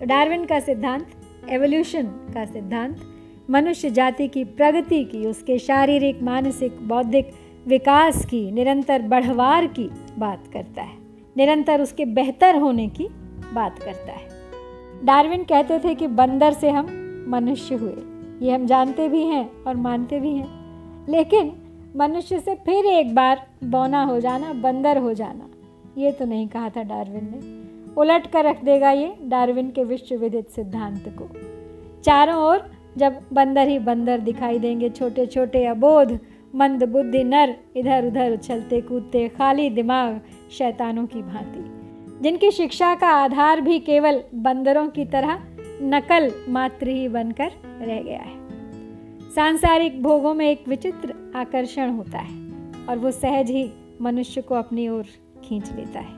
तो 0.00 0.06
डार्विन 0.06 0.44
का 0.44 0.60
सिद्धांत, 0.60 1.06
एवोल्यूशन 1.48 2.06
का 2.34 2.44
सिद्धांत 2.44 2.96
मनुष्य 3.50 3.90
जाति 3.90 4.28
की 4.28 4.44
प्रगति 4.44 5.04
की, 5.04 5.26
उसके 5.26 5.58
शारीरिक, 5.58 6.22
मानसिक, 6.22 6.88
बौद्धिक 6.88 7.30
विकास 7.66 8.24
की, 8.24 8.50
निरंतर 8.50 9.02
बढ़वार 9.02 9.66
की 9.66 9.90
बात 10.18 10.44
करता 10.52 10.82
है। 10.82 10.98
निरंतर 11.36 11.80
उसके 11.80 12.04
बेहतर 12.04 12.56
होने 12.56 12.88
की 12.88 13.08
बात 13.54 13.78
करता 13.78 14.12
है। 14.12 14.28
डार्विन 15.04 15.42
कहते 15.42 15.78
थे 15.78 15.94
कि 15.94 16.06
बंदर 16.06 16.52
से 16.52 16.70
हम 16.70 16.86
मनुष्य 17.28 17.74
हुए। 17.74 17.94
ये 18.46 18.52
हम 18.52 18.66
जानते 18.66 19.08
भी 19.08 19.22
हैं 19.22 19.64
और 19.66 19.76
मानते 19.76 20.20
भी 20.20 20.30
हैं। 20.30 20.66
लेकिन 21.08 21.52
मनुष्य 21.96 22.38
से 22.38 22.54
फिर 22.54 22.86
एक 22.86 23.14
बार 23.14 23.46
बौना 23.64 24.04
हो 24.04 24.20
जाना, 24.20 24.52
बंदर 24.52 24.98
हो 24.98 25.14
जाना, 25.14 25.48
ये 25.98 26.12
तो 26.12 26.24
नहीं 26.24 26.48
कहा 26.48 26.68
था 26.68 26.82
डार्विन 26.82 27.28
ने। 27.34 27.66
उलट 28.00 28.26
कर 28.26 28.44
रख 28.44 28.64
देगा 28.64 28.90
ये 28.90 29.16
डार्विन 29.22 29.70
के 29.70 29.84
विश्वविदित 29.84 30.48
सिद्धांत 30.48 31.04
को। 31.08 31.28
चारों 32.02 32.36
ओर 32.36 32.75
जब 32.96 33.20
बंदर 33.32 33.68
ही 33.68 33.78
बंदर 33.78 34.18
दिखाई 34.18 34.58
देंगे 34.58 34.90
छोटे 34.90 35.26
छोटे 35.26 35.64
अबोध, 35.66 36.18
मंद 36.54 36.82
बुद्धि 36.82 37.24
नर 37.24 37.56
इधर 37.76 38.06
उधर 38.06 38.32
उछलते 38.32 38.80
कूदते 38.80 39.28
खाली 39.28 39.70
दिमाग 39.70 40.20
शैतानों 40.50 41.06
की 41.06 41.22
भांति। 41.22 41.72
जिनकी 42.22 42.50
शिक्षा 42.50 42.94
का 42.94 43.08
आधार 43.08 43.60
भी 43.60 43.78
केवल 43.78 44.22
बंदरों 44.34 44.88
की 44.88 45.04
तरह 45.04 45.38
नकल 45.82 46.32
मात्र 46.48 46.88
ही 46.88 47.08
बनकर 47.08 47.52
रह 47.82 48.02
गया 48.02 48.18
है। 48.18 48.46
सांसारिक 49.30 50.02
भोगों 50.02 50.34
में 50.34 50.50
एक 50.50 50.68
विचित्र 50.68 51.32
आकर्षण 51.36 51.90
होता 51.90 52.18
है 52.18 52.48
और 52.88 52.98
वो 52.98 53.10
सहज 53.10 53.50
ही 53.50 53.70
मनुष्य 54.00 54.40
को 54.40 54.54
अपनी 54.54 54.88
ओर 54.88 55.04
खींच 55.44 55.72
लेता 55.72 56.00
है। 56.00 56.14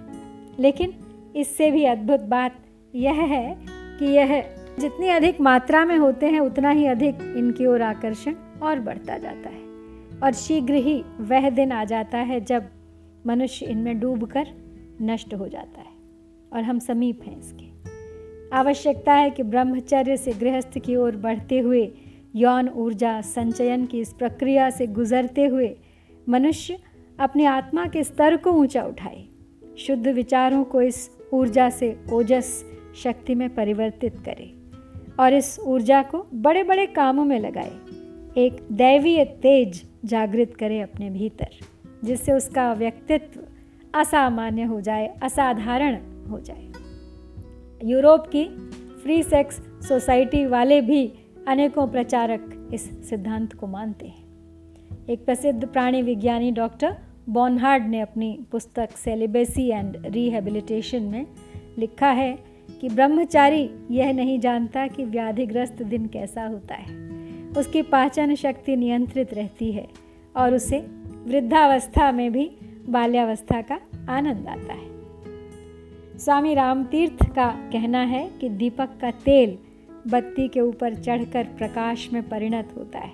लेकिन 0.59 0.95
इससे 1.37 1.71
भी 1.71 1.85
अद्भुत 1.85 2.21
बात 2.21 2.57
यह 2.95 3.15
है 3.15 3.59
कि 3.69 4.07
यह 4.07 4.58
जितनी 4.79 5.09
अधिक 5.09 5.41
मात्रा 5.41 5.85
में 5.85 5.97
होते 5.97 6.27
हैं, 6.27 6.41
उतना 6.41 6.71
ही 6.71 6.87
अधिक 6.87 7.15
इनकी 7.15 7.67
ओर 7.67 7.83
आकर्षण 7.83 8.35
और 8.63 8.81
बढ़ता 8.81 9.19
जाता 9.19 9.49
है। 9.51 9.69
और 10.23 10.33
शीघ्र 10.33 10.75
ही 10.75 11.05
वह 11.21 11.51
दिन 11.51 11.73
आ 11.73 11.85
जाता 11.85 12.19
है 12.19 12.41
जब 12.41 12.65
मनुष्य 13.27 13.67
इनमें 13.67 14.01
डूबकर 14.01 14.47
नष्ट 15.03 15.35
हो 15.35 15.49
जाता 15.49 15.81
है 15.81 15.91
और 16.53 16.63
हम 16.63 16.79
समीप 16.79 17.21
हैं 17.23 17.39
इसके। 17.39 17.79
आवश्यकता 18.57 19.15
है 19.15 19.31
कि 19.31 19.43
ब्रह्मचर्य 19.43 20.17
से 20.17 20.33
गृहस्थ 20.33 20.79
की 20.79 20.97
ओर 20.97 21.17
बढ़ते 21.17 21.59
हुए 21.59 21.93
यौन 22.37 22.69
ऊर्जा 22.69 23.21
संचयन 23.21 23.87
की 23.87 24.01
इस 24.01 24.13
प्रक्रिया 24.13 24.71
से 24.71 24.87
गुजरते 24.87 25.47
हुए 25.47 25.77
मनुष्य 26.29 26.79
अपनी 27.19 27.45
आत्मा 27.45 27.87
के 27.87 28.05
स्तर 28.05 28.37
को 28.37 28.51
ऊँचा 28.51 28.83
उठाए। 28.83 29.25
शुद्ध 29.79 30.09
विचारों 30.09 30.65
को 30.65 30.83
इस 30.83 31.11
ऊर्जा 31.33 31.71
से 31.71 32.01
ओजस 32.13 32.65
शक्ति 32.97 33.35
में 33.35 33.55
परिवर्तित 33.55 34.15
करे। 34.25 34.58
और 35.21 35.35
इस 35.35 35.59
ऊर्जा 35.61 36.03
को 36.03 36.27
बड़े 36.35 36.63
बड़े 36.63 36.87
कामों 36.87 37.25
में 37.25 37.41
लगाए। 37.41 37.73
एक 38.37 38.67
दैवीय 38.73 39.25
तेज 39.25 39.83
जागृत 40.05 40.55
करे 40.57 40.81
अपने 40.81 41.11
भीतर, 41.11 41.49
जिससे 42.05 42.33
उसका 42.33 42.73
व्यक्तित्व 42.73 43.41
असामान्य 43.95 44.63
हो 44.63 44.81
जाए, 44.81 45.15
असाधारण 45.23 45.99
हो 46.31 46.41
जाए। 46.41 46.69
यूरोप 47.85 48.27
की 48.27 48.45
फ्री 49.03 49.23
सेक्स 49.23 49.57
सोसाइटी 49.89 50.47
वाले 50.47 50.81
भी 50.81 51.13
अनेकों 51.49 51.89
प्रचारक 51.89 52.71
इस 52.75 53.09
सिद्धांत 53.09 53.53
को 53.53 53.67
मानते 53.67 54.07
हैं। 54.07 54.29
एक 55.09 55.25
प्रसिद्ध 55.25 55.67
प्राणी 55.67 56.03
विज्ञानी 56.03 56.51
डॉक्टर 56.51 56.97
बॉनहार्ड 57.29 57.87
ने 57.87 58.01
अपनी 58.01 58.39
पुस्तक 58.53 58.91
सेलिबेसी 58.97 59.69
एंड 59.69 59.97
रिहेबिलिटेशन 60.07 61.03
में 61.03 61.27
लिखा 61.79 62.11
है 62.11 62.48
कि 62.81 62.89
ब्रह्मचारी 62.89 63.71
यह 63.91 64.13
नहीं 64.13 64.41
जानता 64.41 64.87
कि 64.87 65.05
व्याधिग्रस्त 65.05 65.83
दिन 65.83 66.07
कैसा 66.07 66.47
होता 66.47 66.75
है। 66.75 66.97
उसकी 67.59 67.83
पाचन 67.83 68.35
शक्ति 68.35 68.77
नियंत्रित 68.77 69.35
रहती 69.35 69.73
है 69.73 69.89
और 70.37 70.55
उसे 70.55 70.79
वृद्धावस्था 71.27 72.13
में 72.13 72.33
भी 72.33 72.51
बाल्यावस्था 72.89 73.61
का 73.61 73.81
आनंद 74.09 74.49
आता 74.49 74.73
है। 74.73 74.89
स्वामी 76.19 76.55
रामतीर्थ 76.55 77.35
का 77.35 77.51
कहना 77.73 78.01
है 78.01 78.31
कि 78.41 78.49
दीपक 78.49 78.89
का 79.01 79.11
तेल 79.11 79.59
बत्ती 80.09 80.49
के 80.49 80.61
ऊपर 80.61 80.95
चढ़कर 80.95 81.45
प्रकाश 81.45 82.09
में 82.13 82.29
परिणत 82.29 82.69
होता 82.79 82.99
है। 82.99 83.13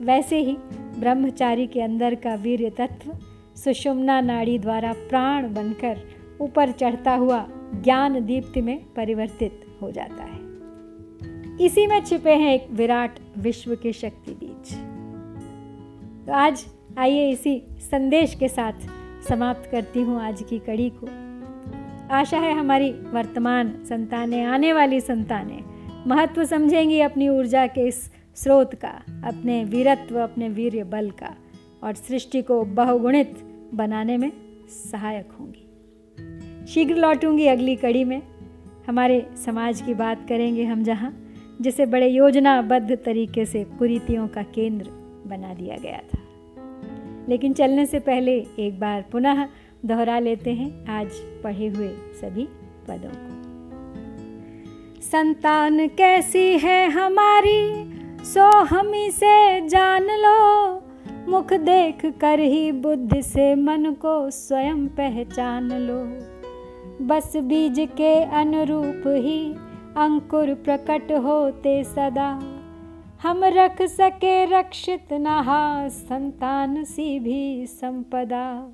वैसे 0.00 0.38
ही 0.38 0.56
ब्रह्मचारी 0.98 1.66
के 1.66 1.80
अंदर 1.80 2.14
का 2.14 2.34
वीर्य 2.34 2.70
तत्व 2.70 3.18
सुषुम्ना 3.56 4.20
नाड़ी 4.20 4.58
द्वारा 4.58 4.92
प्राण 4.92 5.54
बनकर 5.54 6.00
ऊपर 6.40 6.70
चढ़ता 6.70 7.14
हुआ 7.14 7.46
ज्ञान 7.74 8.24
दीप्ति 8.26 8.60
में 8.60 8.78
परिवर्तित 8.94 9.64
हो 9.82 9.90
जाता 9.90 10.24
है। 10.24 10.40
इसी 11.60 11.86
में 11.86 12.04
छिपे 12.04 12.34
हैं 12.34 12.54
एक 12.54 12.66
विराट 12.70 13.18
विश्व 13.38 13.74
के 13.74 13.92
शक्ति 13.92 14.32
बीज 14.32 14.74
तो 16.26 16.32
आज 16.32 16.64
आइए 16.98 17.30
इसी 17.30 17.62
संदेश 17.80 18.34
के 18.34 18.48
साथ 18.48 18.88
समाप्त 19.28 19.68
करती 19.70 20.00
हूँ 20.00 20.20
आज 20.20 20.42
की 20.42 20.58
कड़ी 20.58 20.90
को। 20.94 21.06
आशा 22.14 22.38
है 22.38 22.52
हमारी 22.54 22.90
वर्तमान 22.90 23.74
संतानें, 23.84 24.44
आने 24.44 24.72
वाली 24.72 25.00
संतानें 25.00 25.62
महत्व 26.06 26.44
समझेंगी 26.44 27.00
अपनी 27.00 27.28
ऊर्जा 27.28 27.66
के 27.66 27.86
इस 27.88 28.10
स्रोत 28.36 28.74
का, 28.74 28.88
अपने 29.24 29.64
वीरत्व, 29.64 30.18
अपने 30.18 30.48
वीर्य 30.48 30.84
बल 30.84 31.10
का 31.10 31.34
और 31.82 31.94
सृष्टि 31.94 32.42
को 32.42 32.62
बहुगुणित 32.64 33.34
बनाने 33.74 34.16
में 34.16 34.32
सहायक 34.68 35.32
होंगी। 35.40 35.66
शीघ्र 36.68 36.94
लौटूँगी 36.94 37.46
अगली 37.46 37.76
कड़ी 37.76 38.04
में। 38.04 38.22
हमारे 38.86 39.26
समाज 39.46 39.82
की 39.82 39.94
बात 39.94 40.26
करेंगे 40.28 40.64
हम 40.64 40.82
जहाँ, 40.82 41.18
जिसे 41.60 41.86
बड़े 41.86 42.08
योजनाबद्ध 42.08 42.98
तरीके 43.04 43.44
से 43.44 43.64
कुरीतियों 43.64 44.28
का 44.28 44.42
केंद्र 44.42 44.86
बना 45.26 45.54
दिया 45.54 45.76
गया 45.76 45.98
था। 45.98 46.18
लेकिन 47.28 47.52
चलने 47.52 47.86
से 47.86 47.98
पहले 47.98 48.46
एक 48.58 48.80
बार 48.80 49.04
पुनः 49.12 49.48
दोहरा 49.84 50.18
लेते 50.18 50.52
हैं 50.52 50.86
आज 50.86 51.08
पढ़े 51.14 51.66
हुए 51.66 51.88
सभी 52.20 52.48
पदों 52.88 53.10
को। 53.10 53.42
संतान 55.00 55.88
कैसी 55.88 56.58
है 56.58 56.90
हमारी, 56.90 57.92
सो 58.24 58.64
हम 58.64 58.92
से 58.94 59.68
जान 59.68 60.02
लो। 60.02 60.72
मुख 61.28 61.52
देख 61.52 62.06
कर 62.20 62.40
ही 62.40 62.72
बुद्धि 62.72 63.22
से 63.22 63.54
मन 63.54 63.84
को 63.84 64.30
स्वयं 64.30 64.86
पहचान 64.88 65.72
लो। 65.72 66.31
बस 67.02 67.36
बीज 67.36 67.74
के 67.78 68.22
अनुरूप 68.22 69.02
ही 69.06 69.54
अंकुर 69.96 70.54
प्रकट 70.54 71.12
होते 71.12 71.84
सदा। 71.84 72.42
हम 73.22 73.44
रख 73.44 73.82
सके 73.82 74.44
रक्षित 74.44 75.12
नहा, 75.12 75.88
संतान 75.88 76.84
सी 76.84 77.18
भी 77.18 77.66
संपदा। 77.66 78.72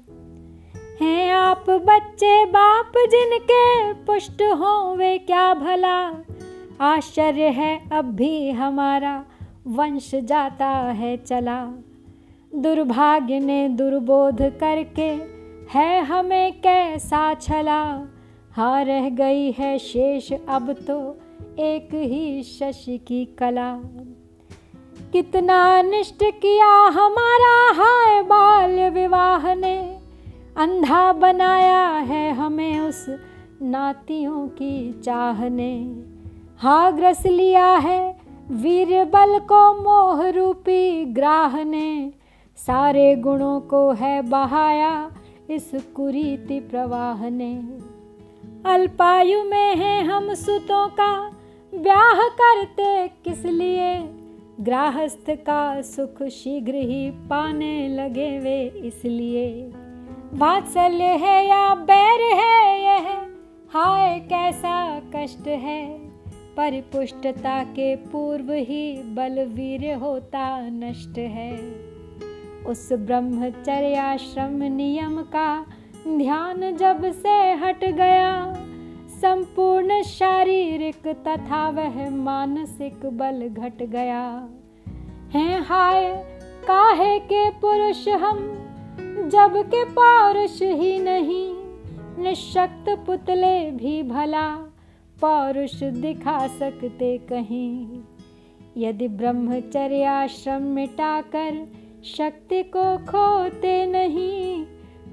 हैं 1.01 1.33
आप 1.33 1.64
बच्चे 1.71 2.45
बाप 2.45 2.93
जिनके 2.97 3.93
पुष्ट 3.93 4.43
हो 4.43 4.97
वे 4.97 5.19
क्या 5.19 5.55
भला? 5.55 6.25
आश्चर्य 6.81 7.43
है 7.43 7.91
अब 7.93 8.05
भी 8.05 8.51
हमारा, 8.51 9.25
वंश 9.67 10.14
जाता 10.14 10.69
है 10.69 11.17
चला। 11.17 11.64
दुर्भाग्य 12.55 13.41
ने 13.41 13.69
दुर्बोध 13.69 14.43
करके 14.43 15.38
है 15.79 16.05
हमें 16.05 16.61
कैसा 16.61 17.35
छला? 17.35 18.09
हाँ 18.59 18.85
रह 18.85 19.09
गई 19.09 19.51
है 19.51 19.79
शेष, 19.79 20.33
अब 20.33 20.73
तो 20.87 21.16
एक 21.59 21.88
ही 21.94 22.42
शशि 22.42 22.97
की 22.99 23.25
कला। 23.25 23.73
कितना 25.12 25.79
अनिष्ट 25.79 26.25
किया 26.25 26.71
हमारा 26.88 27.53
हाय 27.73 28.23
बाल्य 28.23 28.88
विवाह 28.90 29.55
ने, 29.55 29.79
अंधा 30.57 31.12
बनाया 31.12 31.87
है 31.88 32.33
हमें 32.33 32.81
उस 32.81 33.07
नातियों 33.62 34.47
की 34.49 34.92
चाह 35.01 35.49
ने। 35.49 35.73
हाँ 36.59 36.97
ग्रस 36.97 37.27
लिया 37.27 37.73
है 37.77 38.16
वीर 38.53 39.05
बल 39.05 39.38
को 39.38 39.62
मोह 39.83 40.29
रूपी 40.29 41.05
ग्राह 41.05 41.62
ने, 41.64 42.12
सारे 42.59 43.14
गुणों 43.16 43.61
को 43.61 43.90
है 43.92 44.21
बहाया 44.23 45.11
इस 45.51 45.71
कुरीति 45.97 46.61
प्रवाह 46.61 47.29
ने। 47.29 47.88
अल्पायु 48.68 49.44
में 49.44 49.76
है 49.76 50.04
हम 50.04 50.35
सुतों 50.35 50.88
का, 50.88 51.37
ब्याह 51.74 52.28
करते 52.28 53.09
किस 53.09 53.44
लिए? 53.44 53.98
ग्राहस्थ 54.61 55.31
का 55.31 55.81
सुख 55.81 56.22
शीघ्र 56.22 56.74
ही 56.74 57.11
पाने 57.11 57.88
लगे 57.88 58.38
वे 58.38 58.62
इसलिए। 58.85 59.72
वात्सल्य 60.35 61.04
है 61.04 61.46
या 61.46 61.74
बैर 61.74 62.20
है 62.20 62.83
यह? 62.83 63.26
हाय 63.70 64.18
कैसा 64.18 65.00
कष्ट 65.00 65.48
है। 65.48 65.98
परिपुष्टता 66.57 67.64
के 67.64 67.96
पूर्व 67.96 68.52
ही 68.52 69.02
बलवीर 69.02 69.94
होता 69.94 70.61
नष्ट 70.61 71.18
है। 71.18 71.57
उस 72.66 72.92
ब्रह्मचर्याश्रम 72.92 74.62
नियम 74.62 75.22
का 75.22 75.66
ध्यान 76.16 76.77
जब 76.77 77.12
से 77.12 77.53
हट 77.53 77.85
गया, 77.85 78.55
संपूर्ण 79.09 80.03
शारीरिक 80.03 81.09
तथा 81.09 81.68
वह 81.68 82.11
मानसिक 82.11 83.07
बल 83.07 83.49
घट 83.49 83.83
गया। 83.83 84.49
हैं 85.35 85.64
हाय, 85.64 86.14
काहे 86.68 87.18
के 87.18 87.51
पुरुष 87.51 88.09
हम, 88.09 88.38
जब 89.29 89.57
के 89.57 89.85
पौरुष 89.85 90.62
ही 90.62 90.99
नहीं, 90.99 91.55
निशक्त 92.25 93.05
पुतले 93.07 93.71
भी 93.71 94.03
भला 94.03 94.55
पौरुष 95.21 95.83
दिखा 95.83 96.47
सकते 96.47 97.18
कहीं। 97.18 98.01
यदि 98.77 99.09
ब्रह्मचर्याश्रम 99.09 100.62
मिटाकर 100.62 101.66
शक्ति 102.05 102.62
को 102.62 102.99
खोते 102.99 103.87
नहीं 103.87 104.66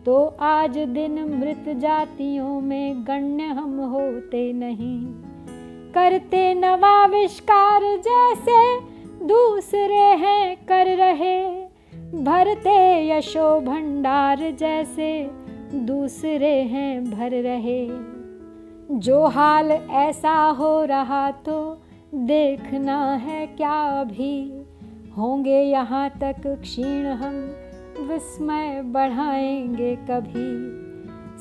तो 0.05 0.35
आज 0.39 0.77
दिन 0.77 1.39
मृत 1.39 1.77
जातियों 1.77 2.61
में 2.61 3.03
गण्य 3.07 3.43
हम 3.43 3.79
होते 3.79 4.53
नहीं। 4.53 5.05
करते 5.93 6.53
नवाविष्कार 6.53 7.81
जैसे 7.83 8.79
दूसरे 9.25 10.03
हैं 10.17 10.55
कर 10.65 10.85
रहे। 10.97 11.47
भरते 12.23 13.09
यशो 13.09 13.59
भंडार 13.59 14.37
जैसे 14.37 15.31
दूसरे 15.73 16.61
हैं 16.61 17.11
भर 17.11 17.31
रहे। 17.31 17.87
जो 18.97 19.25
हाल 19.25 19.71
ऐसा 19.71 20.35
हो 20.49 20.85
रहा 20.85 21.31
तो 21.31 21.81
देखना 22.13 23.13
है 23.13 23.47
क्या 23.47 24.01
अभी। 24.01 24.61
होंगे 25.17 25.61
यहाँ 25.61 26.09
तक 26.09 26.47
क्षीण 26.47 27.05
हम 27.05 27.55
विस्मय 28.05 28.81
बढ़ाएँगे 28.81 29.95
कभी। 29.95 30.85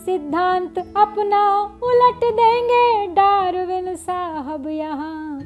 सिद्धांत 0.05 0.79
अपना 0.79 1.62
उलट 1.83 2.24
देंगे, 2.24 3.07
डारविन 3.07 3.94
साहब 3.96 4.66
यहाँ। 4.68 5.40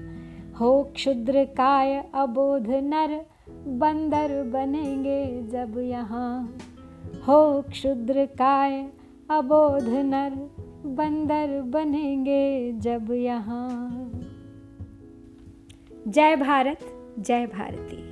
हो 0.60 0.82
क्षुद्र 0.94 1.44
काय 1.44 2.04
अबोध 2.14 2.66
नर, 2.68 3.26
बंदर 3.66 4.42
बनेंगे 4.42 5.42
जब 5.42 5.78
यहाँ। 5.78 6.58
हो 7.28 7.62
क्षुद्र 7.68 8.24
काय 8.24 8.86
अबोध 9.30 9.88
नर, 9.88 10.30
बंदर 10.86 11.60
बनेंगे 11.62 12.72
जब 12.72 13.12
यहाँ। 13.12 14.10
जय 16.08 16.36
भारत, 16.36 16.78
जय 17.18 17.46
भारती। 17.46 18.07